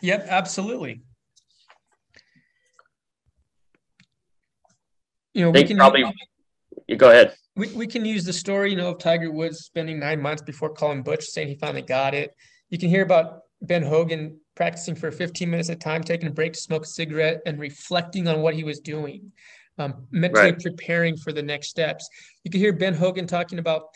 Yep, 0.00 0.26
absolutely. 0.28 1.02
You 5.34 5.44
know, 5.44 5.50
we 5.50 5.64
can 5.64 5.76
probably. 5.76 6.04
You 6.88 6.96
go 6.96 7.10
ahead 7.10 7.34
we, 7.56 7.68
we 7.68 7.86
can 7.86 8.04
use 8.04 8.24
the 8.24 8.32
story, 8.32 8.70
you 8.70 8.76
know, 8.76 8.90
of 8.90 8.98
Tiger 8.98 9.30
Woods 9.30 9.60
spending 9.60 9.98
nine 9.98 10.20
months 10.20 10.42
before 10.42 10.70
calling 10.70 11.02
Butch 11.02 11.24
saying 11.24 11.48
he 11.48 11.54
finally 11.54 11.82
got 11.82 12.14
it. 12.14 12.34
You 12.70 12.78
can 12.78 12.88
hear 12.88 13.02
about 13.02 13.40
Ben 13.60 13.82
Hogan 13.82 14.40
practicing 14.54 14.94
for 14.94 15.10
15 15.10 15.50
minutes 15.50 15.68
at 15.68 15.76
a 15.76 15.78
time, 15.78 16.02
taking 16.02 16.28
a 16.28 16.32
break 16.32 16.54
to 16.54 16.60
smoke 16.60 16.84
a 16.84 16.88
cigarette 16.88 17.42
and 17.46 17.58
reflecting 17.58 18.26
on 18.26 18.40
what 18.40 18.54
he 18.54 18.64
was 18.64 18.80
doing, 18.80 19.32
um, 19.78 20.06
mentally 20.10 20.52
right. 20.52 20.62
preparing 20.62 21.16
for 21.16 21.32
the 21.32 21.42
next 21.42 21.68
steps. 21.68 22.08
You 22.44 22.50
can 22.50 22.60
hear 22.60 22.72
Ben 22.72 22.94
Hogan 22.94 23.26
talking 23.26 23.58
about 23.58 23.88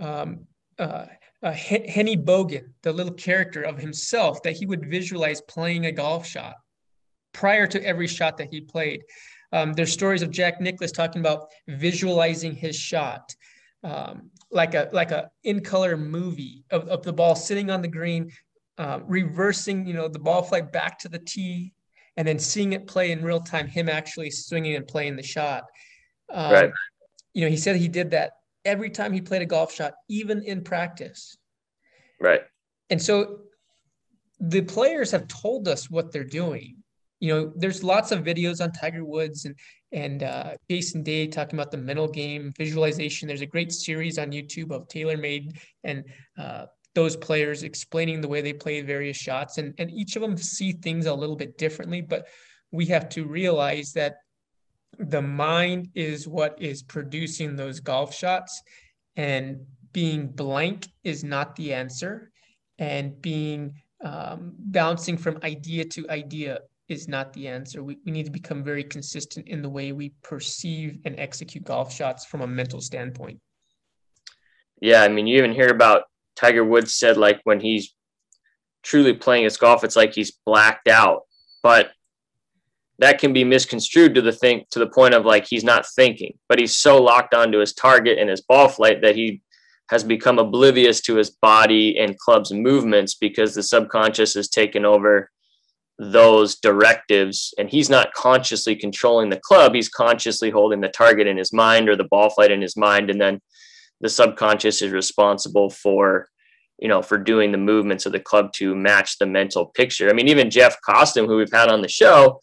um, 0.00 0.46
uh, 0.78 1.06
uh, 1.42 1.52
Henny 1.52 2.16
Bogan, 2.16 2.72
the 2.82 2.92
little 2.92 3.14
character 3.14 3.62
of 3.62 3.78
himself 3.78 4.42
that 4.42 4.56
he 4.56 4.66
would 4.66 4.90
visualize 4.90 5.40
playing 5.42 5.86
a 5.86 5.92
golf 5.92 6.26
shot 6.26 6.56
prior 7.32 7.66
to 7.66 7.82
every 7.84 8.06
shot 8.06 8.36
that 8.36 8.48
he 8.50 8.60
played. 8.60 9.04
Um, 9.52 9.72
there's 9.72 9.92
stories 9.92 10.22
of 10.22 10.30
Jack 10.30 10.60
Nicklaus 10.60 10.92
talking 10.92 11.20
about 11.20 11.48
visualizing 11.66 12.54
his 12.54 12.76
shot, 12.76 13.34
um, 13.82 14.30
like 14.50 14.74
a 14.74 14.90
like 14.92 15.10
a 15.10 15.30
in 15.44 15.60
color 15.60 15.96
movie 15.96 16.64
of, 16.70 16.86
of 16.88 17.02
the 17.02 17.12
ball 17.12 17.34
sitting 17.34 17.70
on 17.70 17.82
the 17.82 17.88
green, 17.88 18.30
uh, 18.78 19.00
reversing 19.06 19.86
you 19.86 19.94
know 19.94 20.08
the 20.08 20.18
ball 20.18 20.42
flight 20.42 20.70
back 20.70 20.98
to 21.00 21.08
the 21.08 21.18
tee, 21.18 21.72
and 22.16 22.28
then 22.28 22.38
seeing 22.38 22.74
it 22.74 22.86
play 22.86 23.10
in 23.10 23.24
real 23.24 23.40
time. 23.40 23.66
Him 23.66 23.88
actually 23.88 24.30
swinging 24.30 24.76
and 24.76 24.86
playing 24.86 25.16
the 25.16 25.22
shot. 25.22 25.64
Um, 26.32 26.52
right. 26.52 26.72
You 27.32 27.42
know, 27.42 27.50
he 27.50 27.56
said 27.56 27.76
he 27.76 27.88
did 27.88 28.10
that 28.10 28.32
every 28.64 28.90
time 28.90 29.12
he 29.12 29.20
played 29.20 29.42
a 29.42 29.46
golf 29.46 29.72
shot, 29.72 29.94
even 30.08 30.42
in 30.42 30.62
practice. 30.62 31.36
Right. 32.20 32.42
And 32.90 33.00
so 33.00 33.40
the 34.38 34.62
players 34.62 35.10
have 35.10 35.28
told 35.28 35.68
us 35.68 35.90
what 35.90 36.12
they're 36.12 36.24
doing 36.24 36.80
you 37.20 37.32
know, 37.32 37.52
there's 37.54 37.84
lots 37.84 38.12
of 38.12 38.24
videos 38.24 38.62
on 38.62 38.72
Tiger 38.72 39.04
Woods 39.04 39.44
and 39.44 39.54
and 39.92 40.22
uh, 40.22 40.52
Jason 40.70 41.02
Day 41.02 41.26
talking 41.26 41.58
about 41.58 41.70
the 41.70 41.76
mental 41.76 42.08
game 42.08 42.52
visualization. 42.56 43.28
There's 43.28 43.40
a 43.40 43.46
great 43.46 43.72
series 43.72 44.18
on 44.18 44.30
YouTube 44.30 44.70
of 44.70 44.88
TaylorMade 44.88 45.58
and 45.84 46.04
uh, 46.38 46.66
those 46.94 47.16
players 47.16 47.62
explaining 47.62 48.20
the 48.20 48.28
way 48.28 48.40
they 48.40 48.52
play 48.52 48.80
various 48.80 49.16
shots, 49.16 49.58
and 49.58 49.74
and 49.78 49.90
each 49.90 50.16
of 50.16 50.22
them 50.22 50.36
see 50.36 50.72
things 50.72 51.06
a 51.06 51.14
little 51.14 51.36
bit 51.36 51.58
differently. 51.58 52.00
But 52.00 52.26
we 52.72 52.86
have 52.86 53.08
to 53.10 53.26
realize 53.26 53.92
that 53.92 54.16
the 54.98 55.22
mind 55.22 55.88
is 55.94 56.28
what 56.28 56.60
is 56.60 56.82
producing 56.82 57.56
those 57.56 57.80
golf 57.80 58.14
shots, 58.14 58.62
and 59.16 59.60
being 59.92 60.28
blank 60.28 60.88
is 61.04 61.24
not 61.24 61.56
the 61.56 61.72
answer, 61.72 62.30
and 62.78 63.20
being 63.20 63.74
um, 64.04 64.52
bouncing 64.58 65.16
from 65.16 65.38
idea 65.42 65.84
to 65.84 66.08
idea 66.10 66.60
is 66.88 67.06
not 67.08 67.32
the 67.32 67.46
answer. 67.46 67.82
We, 67.82 67.98
we 68.04 68.12
need 68.12 68.24
to 68.24 68.32
become 68.32 68.64
very 68.64 68.82
consistent 68.82 69.48
in 69.48 69.62
the 69.62 69.68
way 69.68 69.92
we 69.92 70.12
perceive 70.22 70.98
and 71.04 71.18
execute 71.18 71.64
golf 71.64 71.94
shots 71.94 72.24
from 72.24 72.40
a 72.40 72.46
mental 72.46 72.80
standpoint. 72.80 73.38
Yeah, 74.80 75.02
I 75.02 75.08
mean, 75.08 75.26
you 75.26 75.38
even 75.38 75.52
hear 75.52 75.68
about 75.68 76.04
Tiger 76.36 76.64
Woods 76.64 76.94
said 76.94 77.16
like 77.16 77.40
when 77.44 77.60
he's 77.60 77.94
truly 78.82 79.12
playing 79.12 79.44
his 79.44 79.56
golf, 79.56 79.84
it's 79.84 79.96
like 79.96 80.14
he's 80.14 80.32
blacked 80.44 80.88
out. 80.88 81.22
But 81.62 81.90
that 83.00 83.18
can 83.18 83.32
be 83.32 83.44
misconstrued 83.44 84.14
to 84.14 84.20
the 84.20 84.32
think 84.32 84.68
to 84.70 84.78
the 84.78 84.86
point 84.86 85.14
of 85.14 85.24
like 85.24 85.46
he's 85.46 85.64
not 85.64 85.86
thinking, 85.96 86.34
but 86.48 86.58
he's 86.58 86.76
so 86.76 87.02
locked 87.02 87.34
onto 87.34 87.58
his 87.58 87.72
target 87.72 88.18
and 88.18 88.28
his 88.28 88.42
ball 88.42 88.68
flight 88.68 89.00
that 89.02 89.16
he 89.16 89.40
has 89.88 90.04
become 90.04 90.38
oblivious 90.38 91.00
to 91.00 91.16
his 91.16 91.30
body 91.30 91.98
and 91.98 92.18
club's 92.18 92.52
movements 92.52 93.14
because 93.14 93.54
the 93.54 93.62
subconscious 93.62 94.34
has 94.34 94.48
taken 94.48 94.84
over 94.84 95.30
those 95.98 96.56
directives. 96.56 97.52
And 97.58 97.68
he's 97.68 97.90
not 97.90 98.12
consciously 98.12 98.76
controlling 98.76 99.30
the 99.30 99.40
club. 99.40 99.74
He's 99.74 99.88
consciously 99.88 100.50
holding 100.50 100.80
the 100.80 100.88
target 100.88 101.26
in 101.26 101.36
his 101.36 101.52
mind 101.52 101.88
or 101.88 101.96
the 101.96 102.04
ball 102.04 102.30
flight 102.30 102.52
in 102.52 102.62
his 102.62 102.76
mind. 102.76 103.10
And 103.10 103.20
then 103.20 103.40
the 104.00 104.08
subconscious 104.08 104.82
is 104.82 104.92
responsible 104.92 105.70
for 105.70 106.28
you 106.78 106.88
know 106.88 107.02
for 107.02 107.18
doing 107.18 107.52
the 107.52 107.58
movements 107.58 108.06
of 108.06 108.12
the 108.12 108.20
club 108.20 108.52
to 108.54 108.74
match 108.74 109.18
the 109.18 109.26
mental 109.26 109.66
picture. 109.66 110.08
I 110.08 110.12
mean 110.12 110.28
even 110.28 110.50
jeff 110.50 110.76
costin 110.82 111.26
who 111.26 111.36
we've 111.36 111.52
had 111.52 111.68
on 111.68 111.82
the 111.82 111.88
show 111.88 112.40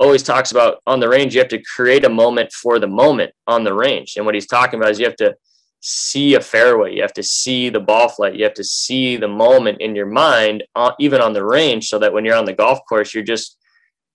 always 0.00 0.22
talks 0.22 0.50
about 0.50 0.80
on 0.86 0.98
the 0.98 1.08
range 1.08 1.34
you 1.34 1.40
have 1.40 1.48
to 1.48 1.62
create 1.62 2.04
a 2.04 2.08
moment 2.08 2.50
for 2.52 2.78
the 2.78 2.86
moment 2.86 3.30
on 3.46 3.62
the 3.62 3.72
range 3.72 4.14
and 4.16 4.26
what 4.26 4.34
he's 4.34 4.46
talking 4.46 4.80
about 4.80 4.90
is 4.90 4.98
you 4.98 5.04
have 5.04 5.16
to 5.16 5.36
see 5.80 6.34
a 6.34 6.40
fairway. 6.40 6.94
You 6.94 7.02
have 7.02 7.14
to 7.14 7.22
see 7.22 7.70
the 7.70 7.80
ball 7.80 8.08
flight. 8.08 8.34
You 8.34 8.44
have 8.44 8.54
to 8.54 8.64
see 8.64 9.16
the 9.16 9.28
moment 9.28 9.80
in 9.80 9.96
your 9.96 10.06
mind, 10.06 10.62
uh, 10.76 10.92
even 10.98 11.20
on 11.20 11.32
the 11.32 11.44
range, 11.44 11.88
so 11.88 11.98
that 11.98 12.12
when 12.12 12.24
you're 12.24 12.36
on 12.36 12.44
the 12.44 12.52
golf 12.52 12.80
course, 12.88 13.14
you're 13.14 13.24
just 13.24 13.56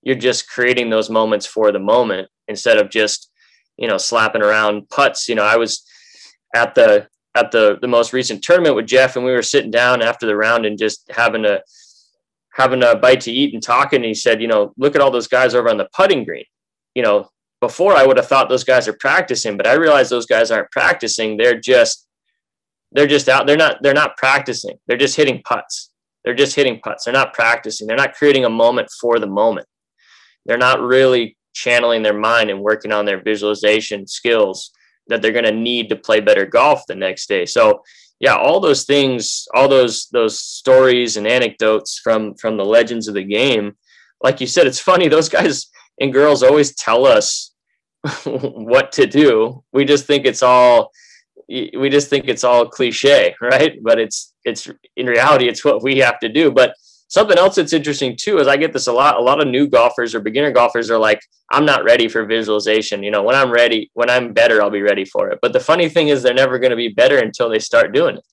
you're 0.04 0.16
just 0.16 0.48
creating 0.48 0.90
those 0.90 1.10
moments 1.10 1.48
for 1.48 1.72
the 1.72 1.80
moment 1.80 2.30
instead 2.48 2.78
of 2.78 2.90
just 2.90 3.32
you 3.78 3.88
know 3.88 3.98
slapping 3.98 4.44
around 4.44 4.90
putts. 4.90 5.28
You 5.28 5.36
know, 5.36 5.44
I 5.44 5.58
was 5.58 5.84
at 6.56 6.76
the 6.76 7.08
at 7.36 7.52
the 7.52 7.78
the 7.82 7.88
most 7.88 8.14
recent 8.14 8.44
tournament 8.44 8.76
with 8.76 8.88
Jeff, 8.88 9.16
and 9.16 9.26
we 9.26 9.32
were 9.32 9.42
sitting 9.42 9.72
down 9.72 10.02
after 10.02 10.28
the 10.28 10.36
round 10.36 10.66
and 10.66 10.78
just 10.78 11.10
having 11.10 11.46
a 11.46 11.62
having 12.56 12.84
a 12.84 12.96
bite 12.96 13.22
to 13.22 13.32
eat 13.32 13.54
and 13.54 13.62
talking. 13.62 13.98
And 13.98 14.06
he 14.06 14.14
said, 14.14 14.42
you 14.42 14.48
know, 14.48 14.74
look 14.78 14.96
at 14.96 15.02
all 15.02 15.12
those 15.12 15.28
guys 15.28 15.54
over 15.54 15.70
on 15.70 15.78
the 15.78 15.90
putting 15.94 16.24
green. 16.24 16.46
You 16.96 17.04
know, 17.04 17.30
before 17.60 17.94
I 17.94 18.06
would 18.06 18.18
have 18.18 18.28
thought 18.28 18.48
those 18.48 18.64
guys 18.64 18.88
are 18.88 18.98
practicing, 19.00 19.58
but 19.58 19.68
I 19.68 19.74
realize 19.74 20.10
those 20.10 20.26
guys 20.26 20.52
aren't 20.52 20.72
practicing. 20.72 21.38
They're 21.38 21.60
just 21.60 22.08
they're 22.92 23.08
just 23.08 23.28
out. 23.28 23.46
They're 23.46 23.58
not 23.58 23.78
they're 23.82 23.94
not 23.94 24.16
practicing. 24.16 24.78
They're 24.88 24.98
just 24.98 25.18
hitting 25.18 25.42
putts. 25.44 25.92
They're 26.24 26.34
just 26.34 26.56
hitting 26.56 26.80
putts. 26.80 27.04
They're 27.04 27.14
not 27.14 27.34
practicing. 27.34 27.88
They're 27.88 27.98
not 27.98 28.16
creating 28.16 28.46
a 28.46 28.50
moment 28.50 28.90
for 29.02 29.20
the 29.20 29.28
moment. 29.28 29.68
They're 30.46 30.58
not 30.58 30.82
really 30.82 31.38
channeling 31.54 32.04
their 32.04 32.18
mind 32.18 32.50
and 32.50 32.62
working 32.62 32.92
on 32.92 33.06
their 33.06 33.22
visualization 33.22 34.08
skills 34.08 34.72
that 35.08 35.22
they're 35.22 35.32
going 35.32 35.46
to 35.46 35.52
need 35.52 35.90
to 35.90 35.96
play 35.96 36.20
better 36.20 36.46
golf 36.46 36.84
the 36.88 36.96
next 36.96 37.28
day. 37.28 37.46
So, 37.46 37.84
yeah, 38.20 38.36
all 38.36 38.60
those 38.60 38.86
things, 38.86 39.46
all 39.54 39.68
those 39.68 40.08
those 40.12 40.40
stories 40.40 41.18
and 41.18 41.28
anecdotes 41.28 42.00
from 42.04 42.36
from 42.36 42.58
the 42.58 42.66
legends 42.66 43.08
of 43.08 43.14
the 43.14 43.24
game, 43.24 43.76
like 44.24 44.40
you 44.40 44.48
said, 44.48 44.68
it's 44.68 44.80
funny. 44.80 45.08
Those 45.08 45.30
guys 45.30 45.68
and 46.00 46.14
girls 46.14 46.44
always 46.44 46.76
tell 46.76 47.06
us 47.06 47.52
what 48.24 48.92
to 48.94 49.06
do. 49.06 49.64
We 49.74 49.86
just 49.86 50.06
think 50.06 50.26
it's 50.26 50.44
all 50.44 50.92
we 51.48 51.90
just 51.90 52.10
think 52.10 52.28
it's 52.28 52.44
all 52.44 52.68
cliche, 52.68 53.36
right? 53.42 53.78
But 53.84 54.00
it's 54.00 54.34
it's 54.46 54.70
in 54.96 55.08
reality 55.08 55.48
it's 55.48 55.66
what 55.66 55.84
we 55.84 55.98
have 55.98 56.20
to 56.20 56.30
do. 56.30 56.52
But 56.52 56.74
something 57.16 57.38
else 57.38 57.56
that's 57.56 57.72
interesting 57.72 58.14
too 58.18 58.40
is 58.40 58.48
I 58.48 58.58
get 58.58 58.74
this 58.74 58.88
a 58.88 58.92
lot. 58.92 59.16
A 59.16 59.22
lot 59.22 59.40
of 59.40 59.48
new 59.48 59.70
golfers 59.70 60.14
or 60.14 60.20
beginner 60.20 60.52
golfers 60.52 60.92
are 60.92 60.98
like, 60.98 61.22
I'm 61.50 61.66
not 61.66 61.86
ready 61.86 62.10
for 62.10 62.26
visualization. 62.26 63.04
You 63.04 63.12
know, 63.12 63.24
when 63.24 63.38
I'm 63.38 63.52
ready, 63.52 63.90
when 63.94 64.10
I'm 64.10 64.34
better, 64.34 64.62
I'll 64.62 64.70
be 64.70 64.82
ready 64.82 65.06
for 65.06 65.30
it. 65.30 65.40
But 65.42 65.54
the 65.54 65.62
funny 65.62 65.88
thing 65.88 66.10
is 66.10 66.22
they're 66.22 66.34
never 66.34 66.60
going 66.60 66.72
to 66.72 66.76
be 66.76 66.90
better 66.90 67.20
until 67.20 67.48
they 67.48 67.60
start 67.60 67.94
doing 67.94 68.18
it. 68.18 68.26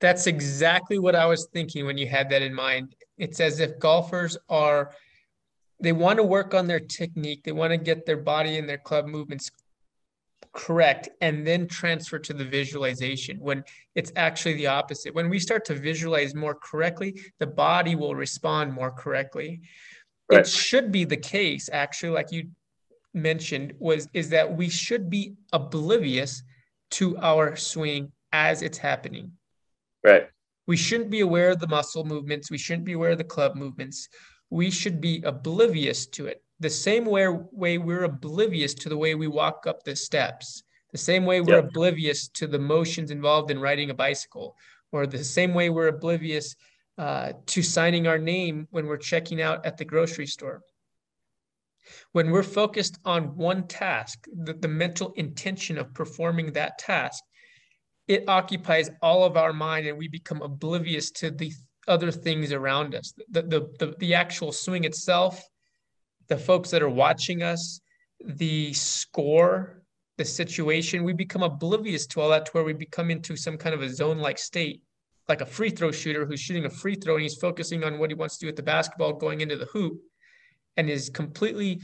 That's 0.00 0.28
exactly 0.28 1.00
what 1.00 1.16
I 1.16 1.26
was 1.26 1.48
thinking 1.52 1.84
when 1.84 1.98
you 1.98 2.06
had 2.06 2.30
that 2.30 2.42
in 2.42 2.54
mind. 2.54 2.94
It's 3.18 3.40
as 3.40 3.58
if 3.58 3.76
golfers 3.80 4.38
are 4.48 4.92
they 5.82 5.92
want 5.92 6.18
to 6.18 6.22
work 6.22 6.54
on 6.54 6.68
their 6.68 6.78
technique. 6.78 7.42
They 7.42 7.52
want 7.52 7.72
to 7.72 7.76
get 7.76 8.06
their 8.06 8.18
body 8.18 8.58
and 8.58 8.68
their 8.68 8.78
club 8.78 9.06
movements 9.06 9.50
correct 10.52 11.08
and 11.20 11.46
then 11.46 11.68
transfer 11.68 12.18
to 12.18 12.32
the 12.32 12.44
visualization 12.44 13.38
when 13.38 13.62
it's 13.94 14.12
actually 14.16 14.54
the 14.54 14.66
opposite. 14.66 15.14
When 15.14 15.28
we 15.28 15.38
start 15.38 15.64
to 15.66 15.74
visualize 15.74 16.34
more 16.34 16.54
correctly, 16.54 17.20
the 17.38 17.46
body 17.46 17.94
will 17.94 18.14
respond 18.14 18.72
more 18.72 18.90
correctly. 18.90 19.60
Right. 20.30 20.40
It 20.40 20.48
should 20.48 20.90
be 20.90 21.04
the 21.04 21.16
case, 21.16 21.68
actually, 21.72 22.10
like 22.10 22.32
you 22.32 22.48
mentioned, 23.14 23.74
was 23.78 24.08
is 24.12 24.30
that 24.30 24.56
we 24.56 24.68
should 24.68 25.10
be 25.10 25.34
oblivious 25.52 26.42
to 26.92 27.16
our 27.18 27.56
swing 27.56 28.12
as 28.32 28.62
it's 28.62 28.78
happening. 28.78 29.32
Right. 30.04 30.28
We 30.66 30.76
shouldn't 30.76 31.10
be 31.10 31.20
aware 31.20 31.50
of 31.50 31.58
the 31.58 31.68
muscle 31.68 32.04
movements. 32.04 32.50
We 32.50 32.58
shouldn't 32.58 32.84
be 32.84 32.92
aware 32.92 33.10
of 33.10 33.18
the 33.18 33.24
club 33.24 33.56
movements 33.56 34.08
we 34.50 34.70
should 34.70 35.00
be 35.00 35.22
oblivious 35.22 36.06
to 36.06 36.26
it. 36.26 36.42
The 36.60 36.70
same 36.70 37.04
way, 37.04 37.26
way 37.28 37.78
we're 37.78 38.04
oblivious 38.04 38.74
to 38.74 38.88
the 38.88 38.96
way 38.96 39.14
we 39.14 39.26
walk 39.26 39.66
up 39.66 39.82
the 39.82 39.96
steps, 39.96 40.62
the 40.92 40.98
same 40.98 41.24
way 41.24 41.40
we're 41.40 41.56
yep. 41.56 41.68
oblivious 41.68 42.28
to 42.28 42.46
the 42.46 42.58
motions 42.58 43.10
involved 43.10 43.50
in 43.50 43.58
riding 43.60 43.90
a 43.90 43.94
bicycle. 43.94 44.56
or 44.92 45.06
the 45.06 45.24
same 45.24 45.54
way 45.54 45.70
we're 45.70 45.88
oblivious 45.88 46.56
uh, 46.98 47.32
to 47.46 47.62
signing 47.62 48.06
our 48.06 48.18
name 48.18 48.66
when 48.70 48.86
we're 48.86 48.96
checking 48.96 49.40
out 49.40 49.64
at 49.64 49.76
the 49.76 49.84
grocery 49.84 50.26
store. 50.26 50.62
When 52.12 52.30
we're 52.30 52.42
focused 52.42 52.98
on 53.04 53.36
one 53.36 53.66
task, 53.66 54.26
the, 54.32 54.52
the 54.52 54.68
mental 54.68 55.12
intention 55.12 55.78
of 55.78 55.94
performing 55.94 56.52
that 56.52 56.78
task, 56.78 57.22
it 58.06 58.28
occupies 58.28 58.90
all 59.02 59.24
of 59.24 59.36
our 59.36 59.52
mind 59.52 59.86
and 59.86 59.96
we 59.96 60.08
become 60.08 60.42
oblivious 60.42 61.10
to 61.12 61.30
the 61.30 61.52
other 61.88 62.10
things 62.10 62.52
around 62.52 62.94
us. 62.94 63.14
The, 63.30 63.42
the, 63.42 63.60
the, 63.78 63.94
the 63.98 64.14
actual 64.14 64.52
swing 64.52 64.84
itself, 64.84 65.42
the 66.30 66.38
folks 66.38 66.70
that 66.70 66.80
are 66.80 66.88
watching 66.88 67.42
us, 67.42 67.80
the 68.24 68.72
score, 68.72 69.82
the 70.16 70.24
situation, 70.24 71.04
we 71.04 71.12
become 71.12 71.42
oblivious 71.42 72.06
to 72.06 72.20
all 72.20 72.30
that 72.30 72.46
to 72.46 72.52
where 72.52 72.64
we 72.64 72.72
become 72.72 73.10
into 73.10 73.36
some 73.36 73.58
kind 73.58 73.74
of 73.74 73.82
a 73.82 73.90
zone 73.90 74.18
like 74.18 74.38
state, 74.38 74.80
like 75.28 75.40
a 75.40 75.46
free 75.46 75.70
throw 75.70 75.90
shooter 75.90 76.24
who's 76.24 76.40
shooting 76.40 76.64
a 76.66 76.70
free 76.70 76.94
throw 76.94 77.14
and 77.14 77.22
he's 77.24 77.34
focusing 77.34 77.82
on 77.82 77.98
what 77.98 78.10
he 78.10 78.14
wants 78.14 78.38
to 78.38 78.44
do 78.44 78.46
with 78.46 78.56
the 78.56 78.62
basketball 78.62 79.12
going 79.12 79.40
into 79.40 79.56
the 79.56 79.66
hoop 79.66 80.00
and 80.76 80.88
is 80.88 81.10
completely 81.10 81.80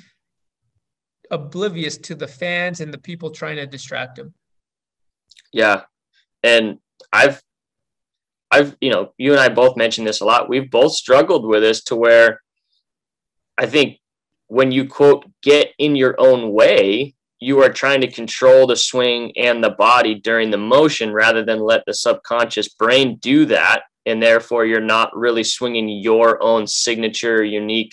oblivious 1.33 1.99
to 1.99 2.15
the 2.15 2.29
fans 2.29 2.81
and 2.81 2.95
the 2.95 2.99
people 2.99 3.31
trying 3.31 3.57
to 3.57 3.67
distract 3.67 4.17
him. 4.17 4.33
Yeah. 5.53 5.83
And 6.45 6.79
I've 7.13 7.43
I've, 8.53 8.77
you 8.81 8.91
know, 8.91 9.13
you 9.19 9.33
and 9.33 9.41
I 9.41 9.49
both 9.49 9.77
mentioned 9.77 10.07
this 10.07 10.21
a 10.21 10.25
lot. 10.25 10.49
We've 10.49 10.71
both 10.71 10.93
struggled 10.93 11.45
with 11.45 11.63
this 11.63 11.83
to 11.85 11.97
where 11.97 12.43
I 13.59 13.67
think 13.67 13.99
when 14.49 14.73
you 14.73 14.87
quote 14.89 15.25
get 15.43 15.73
in 15.79 15.97
your 15.97 16.15
own 16.19 16.53
way, 16.53 17.15
you 17.39 17.63
are 17.63 17.69
trying 17.69 18.01
to 18.01 18.11
control 18.11 18.67
the 18.67 18.77
swing 18.77 19.33
and 19.37 19.63
the 19.63 19.71
body 19.71 20.15
during 20.15 20.51
the 20.51 20.59
motion 20.59 21.13
rather 21.13 21.45
than 21.45 21.61
let 21.61 21.85
the 21.87 21.95
subconscious 21.95 22.69
brain 22.69 23.17
do 23.17 23.45
that. 23.47 23.83
And 24.07 24.23
therefore, 24.23 24.65
you're 24.65 24.81
not 24.81 25.17
really 25.17 25.45
swinging 25.45 25.89
your 25.89 26.43
own 26.43 26.67
signature, 26.67 27.43
unique 27.43 27.93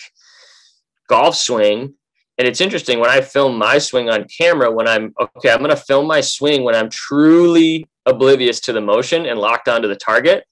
golf 1.08 1.36
swing. 1.36 1.94
And 2.38 2.48
it's 2.48 2.60
interesting 2.60 3.00
when 3.00 3.10
I 3.10 3.20
film 3.20 3.58
my 3.58 3.78
swing 3.78 4.08
on 4.08 4.26
camera, 4.26 4.70
when 4.70 4.88
I'm 4.88 5.12
okay, 5.20 5.50
I'm 5.50 5.58
going 5.58 5.70
to 5.70 5.76
film 5.76 6.06
my 6.06 6.20
swing 6.20 6.64
when 6.64 6.74
I'm 6.74 6.88
truly 6.88 7.86
oblivious 8.06 8.60
to 8.60 8.72
the 8.72 8.80
motion 8.80 9.26
and 9.26 9.38
locked 9.38 9.68
onto 9.68 9.88
the 9.88 9.96
target, 9.96 10.44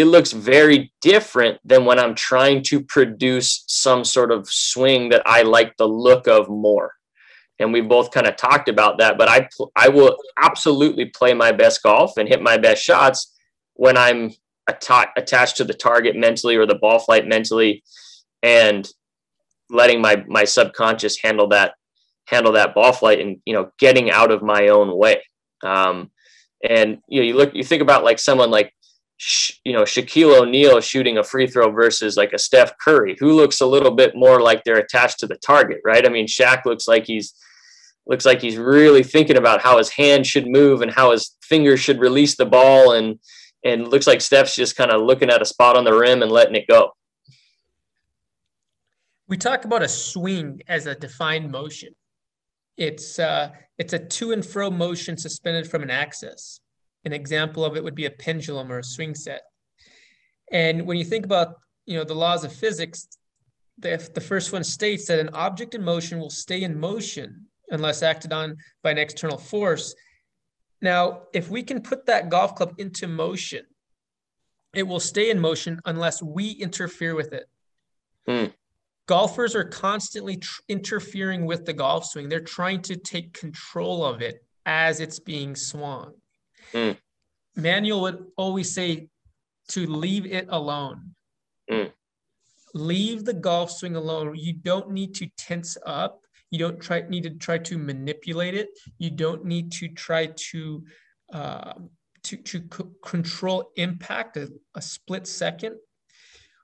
it 0.00 0.06
looks 0.06 0.32
very 0.32 0.90
different 1.02 1.58
than 1.62 1.84
when 1.84 1.98
I'm 1.98 2.14
trying 2.14 2.62
to 2.64 2.82
produce 2.82 3.64
some 3.66 4.02
sort 4.02 4.32
of 4.32 4.48
swing 4.48 5.10
that 5.10 5.22
I 5.26 5.42
like 5.42 5.76
the 5.76 5.86
look 5.86 6.26
of 6.26 6.48
more. 6.48 6.94
And 7.58 7.70
we 7.70 7.82
both 7.82 8.10
kind 8.10 8.26
of 8.26 8.36
talked 8.36 8.70
about 8.70 8.96
that, 8.98 9.18
but 9.18 9.28
I 9.28 9.46
I 9.76 9.90
will 9.90 10.16
absolutely 10.38 11.06
play 11.06 11.34
my 11.34 11.52
best 11.52 11.82
golf 11.82 12.16
and 12.16 12.26
hit 12.26 12.42
my 12.42 12.56
best 12.56 12.82
shots 12.82 13.36
when 13.74 13.98
I'm 13.98 14.30
att- 14.66 15.12
attached 15.18 15.58
to 15.58 15.64
the 15.64 15.74
target 15.74 16.16
mentally 16.16 16.56
or 16.56 16.64
the 16.64 16.78
ball 16.80 16.98
flight 16.98 17.28
mentally 17.28 17.82
and 18.42 18.88
letting 19.68 20.00
my 20.00 20.24
my 20.26 20.44
subconscious 20.44 21.18
handle 21.22 21.48
that 21.48 21.74
handle 22.24 22.52
that 22.52 22.74
ball 22.74 22.92
flight 22.92 23.20
and 23.20 23.36
you 23.44 23.52
know 23.52 23.70
getting 23.78 24.10
out 24.10 24.30
of 24.30 24.42
my 24.42 24.68
own 24.68 24.96
way. 24.96 25.22
Um, 25.62 26.10
and 26.66 26.98
you 27.08 27.20
know, 27.20 27.26
you 27.26 27.34
look, 27.34 27.54
you 27.54 27.64
think 27.64 27.82
about 27.82 28.04
like 28.04 28.18
someone 28.18 28.50
like, 28.50 28.72
you 29.64 29.72
know, 29.72 29.82
Shaquille 29.82 30.40
O'Neal 30.40 30.80
shooting 30.80 31.18
a 31.18 31.24
free 31.24 31.46
throw 31.46 31.70
versus 31.70 32.16
like 32.16 32.32
a 32.32 32.38
Steph 32.38 32.76
Curry, 32.78 33.16
who 33.18 33.32
looks 33.32 33.60
a 33.60 33.66
little 33.66 33.90
bit 33.90 34.14
more 34.14 34.40
like 34.40 34.64
they're 34.64 34.78
attached 34.78 35.18
to 35.20 35.26
the 35.26 35.36
target, 35.36 35.80
right? 35.84 36.06
I 36.06 36.08
mean, 36.08 36.26
Shaq 36.26 36.64
looks 36.64 36.88
like 36.88 37.04
he's 37.06 37.34
looks 38.06 38.24
like 38.24 38.40
he's 38.40 38.56
really 38.56 39.02
thinking 39.02 39.36
about 39.36 39.60
how 39.60 39.78
his 39.78 39.90
hand 39.90 40.26
should 40.26 40.46
move 40.46 40.80
and 40.80 40.90
how 40.90 41.12
his 41.12 41.36
fingers 41.42 41.80
should 41.80 42.00
release 42.00 42.36
the 42.36 42.46
ball, 42.46 42.92
and 42.92 43.18
and 43.62 43.88
looks 43.88 44.06
like 44.06 44.20
Steph's 44.20 44.56
just 44.56 44.76
kind 44.76 44.90
of 44.90 45.02
looking 45.02 45.30
at 45.30 45.42
a 45.42 45.46
spot 45.46 45.76
on 45.76 45.84
the 45.84 45.94
rim 45.94 46.22
and 46.22 46.32
letting 46.32 46.54
it 46.54 46.66
go. 46.66 46.92
We 49.28 49.36
talk 49.36 49.64
about 49.64 49.82
a 49.82 49.88
swing 49.88 50.62
as 50.66 50.86
a 50.86 50.94
defined 50.94 51.50
motion. 51.50 51.94
It's 52.78 53.18
uh, 53.18 53.50
it's 53.76 53.92
a 53.92 53.98
to 53.98 54.32
and 54.32 54.44
fro 54.44 54.70
motion 54.70 55.18
suspended 55.18 55.70
from 55.70 55.82
an 55.82 55.90
axis. 55.90 56.60
An 57.04 57.12
example 57.12 57.64
of 57.64 57.76
it 57.76 57.84
would 57.84 57.94
be 57.94 58.06
a 58.06 58.10
pendulum 58.10 58.70
or 58.70 58.78
a 58.78 58.84
swing 58.84 59.14
set. 59.14 59.42
And 60.52 60.86
when 60.86 60.96
you 60.96 61.04
think 61.04 61.24
about 61.24 61.54
you 61.86 61.96
know 61.96 62.04
the 62.04 62.14
laws 62.14 62.44
of 62.44 62.52
physics, 62.52 63.08
the, 63.78 64.08
the 64.14 64.20
first 64.20 64.52
one 64.52 64.64
states 64.64 65.06
that 65.06 65.18
an 65.18 65.30
object 65.30 65.74
in 65.74 65.82
motion 65.82 66.18
will 66.18 66.30
stay 66.30 66.62
in 66.62 66.78
motion 66.78 67.46
unless 67.70 68.02
acted 68.02 68.32
on 68.32 68.56
by 68.82 68.90
an 68.90 68.98
external 68.98 69.38
force. 69.38 69.94
Now, 70.82 71.22
if 71.32 71.48
we 71.48 71.62
can 71.62 71.82
put 71.82 72.06
that 72.06 72.28
golf 72.28 72.54
club 72.54 72.74
into 72.78 73.06
motion, 73.06 73.64
it 74.74 74.82
will 74.82 75.00
stay 75.00 75.30
in 75.30 75.38
motion 75.38 75.80
unless 75.84 76.22
we 76.22 76.50
interfere 76.50 77.14
with 77.14 77.32
it. 77.32 77.44
Hmm 78.26 78.46
golfers 79.10 79.56
are 79.56 79.64
constantly 79.64 80.36
tr- 80.36 80.60
interfering 80.68 81.44
with 81.44 81.66
the 81.66 81.72
golf 81.72 82.04
swing. 82.04 82.28
They're 82.28 82.38
trying 82.38 82.80
to 82.82 82.94
take 82.94 83.32
control 83.32 84.04
of 84.04 84.22
it 84.22 84.44
as 84.64 85.00
it's 85.00 85.18
being 85.18 85.56
swung. 85.56 86.12
Mm. 86.72 86.96
Manuel 87.56 88.00
would 88.02 88.26
always 88.36 88.72
say 88.72 89.08
to 89.68 89.86
leave 89.86 90.26
it 90.26 90.46
alone. 90.48 91.14
Mm. 91.70 91.92
Leave 92.74 93.24
the 93.24 93.34
golf 93.34 93.70
swing 93.70 93.96
alone. 93.96 94.34
You 94.36 94.52
don't 94.52 94.90
need 94.90 95.14
to 95.16 95.28
tense 95.36 95.76
up. 95.86 96.20
You 96.50 96.58
don't 96.58 96.80
try 96.80 97.02
need 97.08 97.24
to 97.24 97.30
try 97.30 97.58
to 97.58 97.78
manipulate 97.78 98.54
it. 98.54 98.68
You 98.98 99.10
don't 99.10 99.44
need 99.44 99.72
to 99.72 99.88
try 99.88 100.26
to 100.26 100.84
uh, 101.32 101.74
to 102.24 102.36
to 102.36 102.58
c- 102.72 102.84
control 103.04 103.70
impact 103.76 104.36
a, 104.36 104.52
a 104.74 104.82
split 104.82 105.26
second 105.26 105.76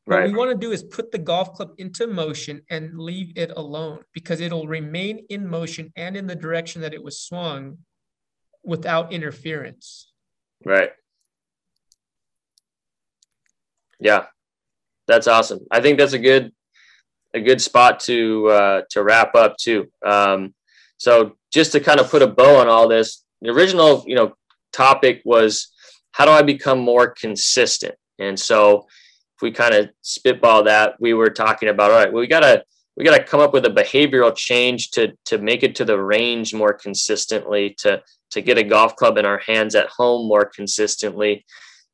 what 0.07 0.19
right. 0.19 0.31
we 0.31 0.39
want 0.39 0.53
to 0.53 0.57
do 0.57 0.71
is 0.71 0.85
put 0.85 1.11
the 1.11 1.19
golf 1.19 1.53
club 1.55 1.73
into 1.79 2.07
motion 2.07 2.63
and 2.71 2.97
leave 2.97 3.33
it 3.35 3.51
alone 3.57 3.99
because 4.15 4.41
it'll 4.41 4.69
remain 4.69 5.27
in 5.31 5.45
motion 5.45 5.93
and 5.97 6.17
in 6.17 6.29
the 6.29 6.35
direction 6.37 6.81
that 6.83 6.95
it 6.95 7.03
was 7.03 7.21
swung 7.21 7.77
without 8.67 9.13
interference. 9.13 10.11
Right. 10.65 10.91
Yeah. 13.99 14.27
That's 15.07 15.29
awesome. 15.29 15.61
I 15.71 15.81
think 15.81 15.99
that's 15.99 16.13
a 16.13 16.19
good 16.19 16.53
a 17.33 17.41
good 17.41 17.61
spot 17.61 18.01
to 18.01 18.49
uh, 18.49 18.83
to 18.91 19.03
wrap 19.03 19.35
up 19.35 19.57
too. 19.57 19.91
Um, 20.05 20.55
so 20.99 21.37
just 21.53 21.73
to 21.73 21.81
kind 21.81 22.01
of 22.01 22.11
put 22.11 22.23
a 22.23 22.27
bow 22.27 22.57
on 22.57 22.69
all 22.69 22.89
this, 22.89 23.25
the 23.41 23.51
original 23.51 24.05
you 24.07 24.17
know 24.17 24.35
topic 24.73 25.23
was 25.25 25.69
how 26.13 26.25
do 26.25 26.33
I 26.33 26.43
become 26.43 26.81
more 26.81 27.09
consistent? 27.09 27.95
And 28.19 28.39
so 28.39 28.87
if 29.37 29.43
we 29.43 29.51
kind 29.53 29.75
of 29.75 29.91
spitball 30.03 30.65
that, 30.65 30.95
we 30.99 31.13
were 31.13 31.31
talking 31.31 31.69
about, 31.69 31.91
all 31.91 31.99
right, 31.99 32.13
well, 32.13 32.21
we 32.21 32.27
gotta 32.27 32.65
we 32.97 33.05
gotta 33.05 33.23
come 33.23 33.41
up 33.41 33.53
with 33.53 33.67
a 33.67 33.71
behavioral 33.71 34.35
change 34.35 34.91
to 34.93 35.13
to 35.27 35.39
make 35.39 35.63
it 35.63 35.75
to 35.77 35.85
the 35.85 36.01
range 36.01 36.55
more 36.55 36.73
consistently, 36.73 37.77
to 37.79 38.03
to 38.31 38.41
get 38.43 38.59
a 38.59 38.65
golf 38.65 38.97
club 38.97 39.19
in 39.19 39.27
our 39.27 39.39
hands 39.39 39.75
at 39.75 39.89
home 39.89 40.29
more 40.29 40.45
consistently. 40.45 41.45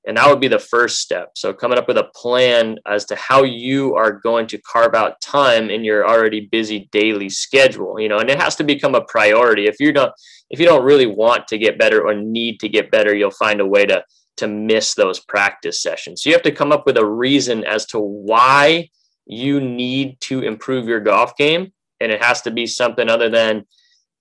And 0.06 0.16
that 0.16 0.28
would 0.28 0.40
be 0.40 0.48
the 0.48 0.58
first 0.58 0.98
step. 0.98 1.30
So 1.36 1.52
coming 1.52 1.78
up 1.78 1.86
with 1.86 1.96
a 1.96 2.10
plan 2.16 2.78
as 2.88 3.04
to 3.06 3.14
how 3.14 3.44
you 3.44 3.94
are 3.94 4.12
going 4.12 4.48
to 4.48 4.58
carve 4.58 4.94
out 4.94 5.20
time 5.20 5.70
in 5.70 5.84
your 5.84 6.08
already 6.08 6.48
busy 6.50 6.88
daily 6.90 7.28
schedule, 7.28 8.00
you 8.00 8.08
know, 8.08 8.18
and 8.18 8.28
it 8.28 8.40
has 8.40 8.56
to 8.56 8.64
become 8.64 8.96
a 8.96 9.04
priority. 9.04 9.66
If 9.66 9.78
you 9.78 9.92
don't 9.92 10.12
if 10.50 10.58
you 10.58 10.66
don't 10.66 10.84
really 10.84 11.06
want 11.06 11.46
to 11.48 11.58
get 11.58 11.78
better 11.78 12.06
or 12.06 12.14
need 12.14 12.58
to 12.60 12.68
get 12.68 12.90
better, 12.90 13.14
you'll 13.14 13.30
find 13.30 13.60
a 13.60 13.66
way 13.66 13.86
to 13.86 14.04
to 14.38 14.48
miss 14.48 14.94
those 14.94 15.20
practice 15.20 15.82
sessions. 15.82 16.22
So 16.22 16.30
you 16.30 16.34
have 16.34 16.42
to 16.42 16.52
come 16.52 16.72
up 16.72 16.84
with 16.84 16.96
a 16.96 17.06
reason 17.06 17.64
as 17.64 17.86
to 17.86 18.00
why 18.00 18.90
you 19.26 19.60
need 19.60 20.20
to 20.22 20.40
improve 20.40 20.88
your 20.88 21.00
golf 21.00 21.36
game. 21.36 21.72
And 22.00 22.10
it 22.10 22.22
has 22.22 22.42
to 22.42 22.50
be 22.50 22.66
something 22.66 23.08
other 23.08 23.28
than 23.28 23.66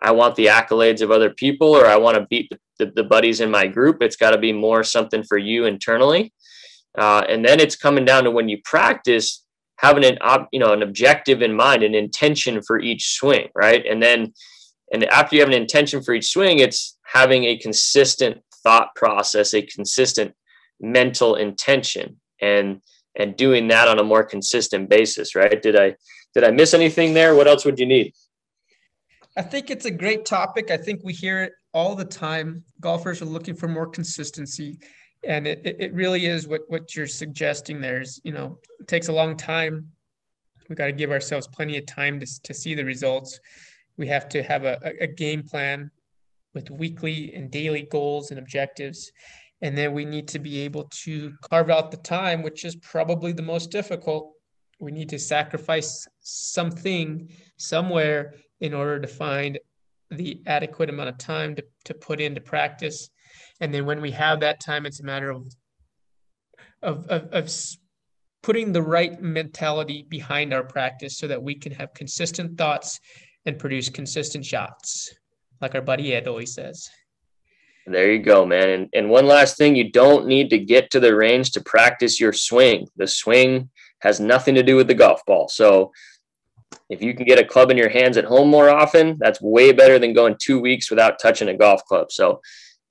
I 0.01 0.11
want 0.11 0.35
the 0.35 0.47
accolades 0.47 1.01
of 1.01 1.11
other 1.11 1.29
people 1.29 1.75
or 1.75 1.85
I 1.85 1.97
want 1.97 2.17
to 2.17 2.25
beat 2.29 2.51
the, 2.79 2.91
the, 2.95 3.03
buddies 3.03 3.39
in 3.39 3.51
my 3.51 3.67
group. 3.67 4.01
It's 4.01 4.15
got 4.15 4.31
to 4.31 4.37
be 4.37 4.51
more 4.51 4.83
something 4.83 5.23
for 5.23 5.37
you 5.37 5.65
internally. 5.65 6.33
Uh, 6.97 7.23
and 7.29 7.45
then 7.45 7.59
it's 7.59 7.75
coming 7.75 8.03
down 8.03 8.23
to 8.23 8.31
when 8.31 8.49
you 8.49 8.59
practice, 8.63 9.43
having 9.77 10.03
an 10.03 10.17
you 10.51 10.59
know 10.59 10.73
an 10.73 10.83
objective 10.83 11.41
in 11.41 11.55
mind, 11.55 11.83
an 11.83 11.95
intention 11.95 12.61
for 12.61 12.79
each 12.79 13.15
swing, 13.15 13.47
right? 13.55 13.85
And 13.85 14.01
then 14.01 14.33
and 14.91 15.05
after 15.05 15.35
you 15.35 15.41
have 15.41 15.49
an 15.49 15.55
intention 15.55 16.01
for 16.01 16.13
each 16.13 16.29
swing, 16.29 16.59
it's 16.59 16.97
having 17.03 17.45
a 17.45 17.57
consistent 17.57 18.41
thought 18.63 18.93
process, 18.95 19.53
a 19.53 19.61
consistent 19.61 20.33
mental 20.79 21.35
intention, 21.35 22.19
and 22.41 22.81
and 23.17 23.35
doing 23.35 23.67
that 23.67 23.87
on 23.87 23.99
a 23.99 24.03
more 24.03 24.23
consistent 24.23 24.89
basis. 24.89 25.35
Right? 25.35 25.61
Did 25.61 25.75
I 25.77 25.95
did 26.33 26.43
I 26.43 26.51
miss 26.51 26.73
anything 26.73 27.13
there? 27.13 27.35
What 27.35 27.47
else 27.47 27.63
would 27.65 27.79
you 27.79 27.85
need? 27.85 28.13
I 29.37 29.41
think 29.41 29.71
it's 29.71 29.85
a 29.85 29.91
great 29.91 30.25
topic. 30.25 30.71
I 30.71 30.77
think 30.77 31.01
we 31.03 31.13
hear 31.13 31.41
it 31.41 31.53
all 31.73 31.95
the 31.95 32.05
time. 32.05 32.63
Golfers 32.81 33.21
are 33.21 33.25
looking 33.25 33.55
for 33.55 33.67
more 33.67 33.87
consistency. 33.87 34.77
And 35.23 35.47
it, 35.47 35.61
it 35.63 35.93
really 35.93 36.25
is 36.25 36.47
what, 36.47 36.61
what 36.67 36.95
you're 36.95 37.07
suggesting 37.07 37.79
there 37.79 38.01
is, 38.01 38.19
you 38.23 38.33
know, 38.33 38.59
it 38.79 38.87
takes 38.87 39.07
a 39.07 39.13
long 39.13 39.37
time. 39.37 39.87
We 40.67 40.75
got 40.75 40.87
to 40.87 40.91
give 40.91 41.11
ourselves 41.11 41.47
plenty 41.47 41.77
of 41.77 41.85
time 41.85 42.19
to, 42.19 42.41
to 42.43 42.53
see 42.53 42.75
the 42.75 42.83
results. 42.83 43.39
We 43.97 44.07
have 44.07 44.27
to 44.29 44.43
have 44.43 44.65
a, 44.65 44.79
a 44.99 45.07
game 45.07 45.43
plan 45.43 45.91
with 46.53 46.69
weekly 46.69 47.33
and 47.33 47.49
daily 47.49 47.83
goals 47.83 48.31
and 48.31 48.39
objectives. 48.39 49.11
And 49.61 49.77
then 49.77 49.93
we 49.93 50.05
need 50.05 50.27
to 50.29 50.39
be 50.39 50.61
able 50.61 50.89
to 51.03 51.33
carve 51.49 51.69
out 51.69 51.91
the 51.91 51.97
time, 51.97 52.41
which 52.41 52.65
is 52.65 52.75
probably 52.77 53.31
the 53.31 53.43
most 53.43 53.69
difficult. 53.69 54.33
We 54.79 54.91
need 54.91 55.09
to 55.09 55.19
sacrifice 55.19 56.07
something 56.19 57.29
somewhere 57.57 58.33
in 58.61 58.73
order 58.73 58.99
to 58.99 59.07
find 59.07 59.59
the 60.09 60.41
adequate 60.45 60.89
amount 60.89 61.09
of 61.09 61.17
time 61.17 61.55
to, 61.55 61.63
to 61.85 61.93
put 61.93 62.21
into 62.21 62.41
practice. 62.41 63.09
And 63.59 63.73
then 63.73 63.85
when 63.85 64.01
we 64.01 64.11
have 64.11 64.39
that 64.39 64.59
time, 64.59 64.85
it's 64.85 64.99
a 64.99 65.05
matter 65.05 65.29
of 65.29 65.47
of, 66.83 67.05
of, 67.07 67.27
of 67.31 67.51
putting 68.43 68.71
the 68.71 68.81
right 68.81 69.21
mentality 69.21 70.05
behind 70.09 70.53
our 70.53 70.63
practice 70.63 71.17
so 71.17 71.27
that 71.27 71.41
we 71.41 71.55
can 71.55 71.71
have 71.71 71.93
consistent 71.93 72.57
thoughts 72.57 72.99
and 73.45 73.59
produce 73.59 73.89
consistent 73.89 74.45
shots, 74.45 75.13
like 75.61 75.75
our 75.75 75.81
buddy 75.81 76.13
Ed 76.13 76.27
always 76.27 76.53
says. 76.53 76.89
There 77.87 78.11
you 78.11 78.19
go, 78.19 78.45
man. 78.45 78.69
And, 78.69 78.89
and 78.93 79.09
one 79.09 79.25
last 79.25 79.57
thing 79.57 79.75
you 79.75 79.91
don't 79.91 80.27
need 80.27 80.49
to 80.51 80.59
get 80.59 80.91
to 80.91 80.99
the 80.99 81.15
range 81.15 81.51
to 81.51 81.61
practice 81.61 82.19
your 82.19 82.33
swing. 82.33 82.87
The 82.95 83.07
swing 83.07 83.69
has 84.01 84.19
nothing 84.19 84.55
to 84.55 84.63
do 84.63 84.75
with 84.75 84.87
the 84.87 84.93
golf 84.93 85.21
ball. 85.25 85.47
So 85.47 85.91
if 86.89 87.01
you 87.01 87.13
can 87.13 87.25
get 87.25 87.39
a 87.39 87.45
club 87.45 87.71
in 87.71 87.77
your 87.77 87.89
hands 87.89 88.17
at 88.17 88.25
home 88.25 88.49
more 88.49 88.69
often, 88.69 89.17
that's 89.19 89.41
way 89.41 89.71
better 89.71 89.99
than 89.99 90.13
going 90.13 90.35
two 90.39 90.59
weeks 90.59 90.89
without 90.89 91.19
touching 91.19 91.49
a 91.49 91.57
golf 91.57 91.83
club. 91.85 92.11
So 92.11 92.41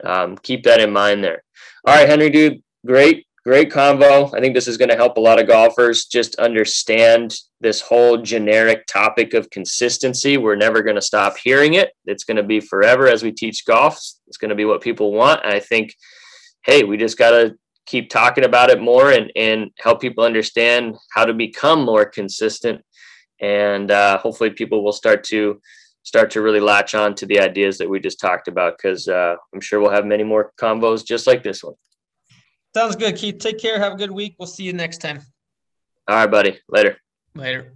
um, 0.05 0.37
keep 0.39 0.65
that 0.65 0.81
in 0.81 0.93
mind 0.93 1.23
there. 1.23 1.43
All 1.87 1.95
right, 1.95 2.09
Henry, 2.09 2.31
dude, 2.31 2.63
great 2.87 3.27
great 3.45 3.71
convo. 3.71 4.33
I 4.35 4.41
think 4.41 4.55
this 4.55 4.69
is 4.69 4.77
going 4.77 4.91
to 4.91 4.97
help 4.97 5.17
a 5.17 5.21
lot 5.21 5.41
of 5.41 5.47
golfers 5.47 6.07
just 6.07 6.35
understand 6.37 7.35
this 7.61 7.81
whole 7.81 8.19
generic 8.19 8.87
topic 8.87 9.35
of 9.35 9.51
consistency. 9.51 10.37
We're 10.37 10.57
never 10.57 10.83
going 10.83 10.97
to 10.97 11.03
stop 11.03 11.37
hearing 11.37 11.75
it. 11.75 11.93
It's 12.05 12.25
going 12.25 12.37
to 12.37 12.43
be 12.43 12.61
forever 12.61 13.09
as 13.09 13.23
we 13.23 13.33
teach 13.33 13.65
golf. 13.65 13.97
It's 14.27 14.37
going 14.37 14.51
to 14.51 14.55
be 14.55 14.67
what 14.67 14.83
people 14.83 15.13
want. 15.13 15.45
And 15.45 15.55
I 15.55 15.61
think, 15.61 15.95
hey, 16.65 16.85
we 16.85 16.97
just 16.97 17.19
got 17.19 17.31
to 17.31 17.57
keep 17.87 18.11
talking 18.11 18.45
about 18.45 18.71
it 18.71 18.81
more 18.81 19.11
and, 19.11 19.33
and 19.35 19.71
help 19.79 20.01
people 20.01 20.23
understand 20.23 20.97
how 21.13 21.25
to 21.25 21.35
become 21.35 21.85
more 21.85 22.05
consistent. 22.05 22.83
And 23.41 23.91
uh, 23.91 24.19
hopefully 24.19 24.51
people 24.51 24.85
will 24.85 24.93
start 24.93 25.25
to 25.25 25.61
start 26.03 26.31
to 26.31 26.43
really 26.43 26.61
latch 26.61 26.95
on 26.95 27.15
to 27.15 27.27
the 27.27 27.39
ideas 27.41 27.79
that 27.79 27.89
we 27.89 28.01
just 28.01 28.21
talked 28.21 28.49
about 28.49 28.77
because 28.77 29.07
uh, 29.09 29.37
I'm 29.55 29.61
sure 29.61 29.81
we'll 29.81 29.91
have 29.91 30.07
many 30.07 30.25
more 30.25 30.53
combos 30.59 31.05
just 31.05 31.27
like 31.27 31.43
this 31.43 31.63
one. 31.63 31.75
Sounds 32.75 32.97
good, 32.97 33.17
Keith. 33.17 33.39
Take 33.39 33.59
care. 33.59 33.79
Have 33.79 33.95
a 33.95 33.97
good 33.97 34.11
week. 34.11 34.37
We'll 34.39 34.47
see 34.47 34.65
you 34.65 34.73
next 34.73 34.99
time. 34.99 35.21
All 36.09 36.17
right, 36.17 36.31
buddy. 36.31 36.59
Later. 36.69 36.99
Later. 37.35 37.75